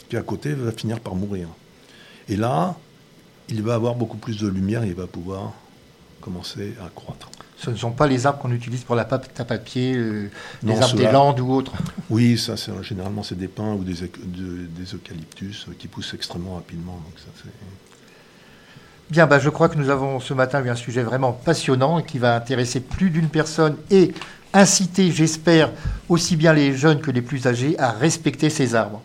qui 0.09 0.17
est 0.17 0.19
à 0.19 0.23
côté 0.23 0.51
va 0.53 0.71
finir 0.73 0.99
par 0.99 1.15
mourir. 1.15 1.47
Et 2.27 2.35
là, 2.35 2.75
il 3.47 3.63
va 3.63 3.75
avoir 3.75 3.95
beaucoup 3.95 4.17
plus 4.17 4.39
de 4.39 4.47
lumière 4.47 4.83
et 4.83 4.87
il 4.87 4.95
va 4.95 5.07
pouvoir 5.07 5.53
commencer 6.19 6.73
à 6.85 6.89
croître. 6.89 7.29
Ce 7.57 7.69
ne 7.69 7.75
sont 7.77 7.91
pas 7.91 8.07
les 8.07 8.25
arbres 8.25 8.39
qu'on 8.39 8.51
utilise 8.51 8.83
pour 8.83 8.95
la 8.95 9.05
pâte 9.05 9.39
à 9.39 9.45
papier, 9.45 9.93
euh, 9.95 10.29
les 10.63 10.81
arbres 10.81 10.95
des 10.97 11.09
Landes 11.09 11.39
ou 11.39 11.49
autres 11.49 11.71
Oui, 12.09 12.37
ça, 12.37 12.55
généralement, 12.81 13.23
c'est 13.23 13.37
des 13.37 13.47
pins 13.47 13.73
ou 13.73 13.85
des, 13.85 13.93
des, 13.93 14.93
eucalyptus 14.93 15.67
qui 15.79 15.87
poussent 15.87 16.13
extrêmement 16.13 16.55
rapidement. 16.55 17.01
Bien, 19.09 19.27
bah, 19.27 19.39
je 19.39 19.49
crois 19.49 19.69
que 19.69 19.77
nous 19.77 19.89
avons 19.89 20.19
ce 20.19 20.33
matin 20.33 20.63
eu 20.63 20.69
un 20.69 20.75
sujet 20.75 21.03
vraiment 21.03 21.33
passionnant 21.33 22.01
qui 22.01 22.19
va 22.19 22.35
intéresser 22.35 22.79
plus 22.79 23.09
d'une 23.09 23.29
personne 23.29 23.75
et 23.91 24.13
inciter, 24.53 25.11
j'espère, 25.11 25.71
aussi 26.09 26.35
bien 26.35 26.53
les 26.53 26.75
jeunes 26.75 26.99
que 26.99 27.11
les 27.11 27.21
plus 27.21 27.47
âgés 27.47 27.77
à 27.79 27.91
respecter 27.91 28.49
ces 28.49 28.75
arbres. 28.75 29.01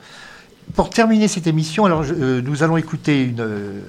Pour 0.74 0.90
terminer 0.90 1.28
cette 1.28 1.46
émission, 1.46 1.86
euh, 1.86 2.40
nous 2.42 2.62
allons 2.62 2.76
écouter 2.76 3.24
une, 3.24 3.40
euh, 3.40 3.80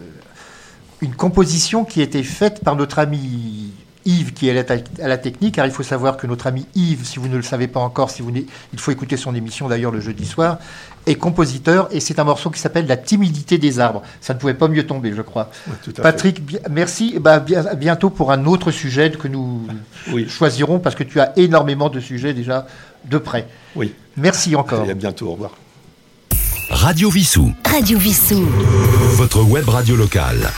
une 1.02 1.16
composition 1.16 1.86
qui 1.86 2.00
a 2.02 2.04
été 2.04 2.24
faite 2.24 2.64
par 2.64 2.76
notre 2.76 3.00
ami 3.00 3.72
Yves 4.06 4.34
qui 4.34 4.48
est 4.48 4.72
à 5.02 5.08
la 5.08 5.18
technique, 5.18 5.56
car 5.56 5.66
il 5.66 5.72
faut 5.72 5.84
savoir 5.84 6.18
que 6.18 6.26
notre 6.26 6.48
ami 6.48 6.66
Yves, 6.76 7.06
si 7.06 7.20
vous 7.20 7.28
ne 7.28 7.36
le 7.36 7.44
savez 7.44 7.68
pas 7.68 7.80
encore, 7.80 8.10
si 8.10 8.22
vous 8.22 8.32
il 8.34 8.80
faut 8.80 8.92
écouter 8.92 9.18
son 9.18 9.36
émission 9.36 9.68
d'ailleurs 9.68 9.92
le 9.92 10.00
jeudi 10.00 10.26
soir, 10.26 10.58
est 11.06 11.16
compositeur 11.16 11.90
et 11.92 12.00
c'est 12.00 12.20
un 12.20 12.24
morceau 12.24 12.50
qui 12.50 12.60
s'appelle 12.60 12.88
La 12.88 12.98
timidité 12.98 13.58
des 13.58 13.80
arbres. 13.80 14.02
Ça 14.22 14.34
ne 14.34 14.40
pouvait 14.40 14.54
pas 14.54 14.68
mieux 14.68 14.86
tomber, 14.86 15.14
je 15.16 15.22
crois. 15.22 15.50
Patrick, 16.02 16.42
merci. 16.70 17.18
Bah, 17.20 17.40
bientôt 17.40 18.10
pour 18.10 18.32
un 18.32 18.46
autre 18.46 18.72
sujet 18.72 19.12
que 19.12 19.28
nous 19.28 19.68
choisirons 20.28 20.80
parce 20.80 20.96
que 20.96 21.04
tu 21.04 21.20
as 21.20 21.38
énormément 21.38 21.90
de 21.90 22.00
sujets 22.00 22.34
déjà 22.34 22.68
de 23.06 23.18
près. 23.18 23.48
Oui. 23.76 23.94
Merci 24.18 24.56
encore. 24.56 24.86
Et 24.86 24.92
à 24.92 24.94
bientôt. 24.94 25.28
Au 25.28 25.34
revoir. 25.34 25.52
Radio 26.70 27.10
Vissou. 27.10 27.52
Radio 27.66 27.98
Vissou. 27.98 28.48
Votre 29.16 29.44
web 29.44 29.68
radio 29.68 29.96
locale. 29.96 30.50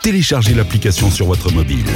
Téléchargez 0.00 0.54
l'application 0.54 1.10
sur 1.10 1.26
votre 1.26 1.50
mobile. 1.50 1.86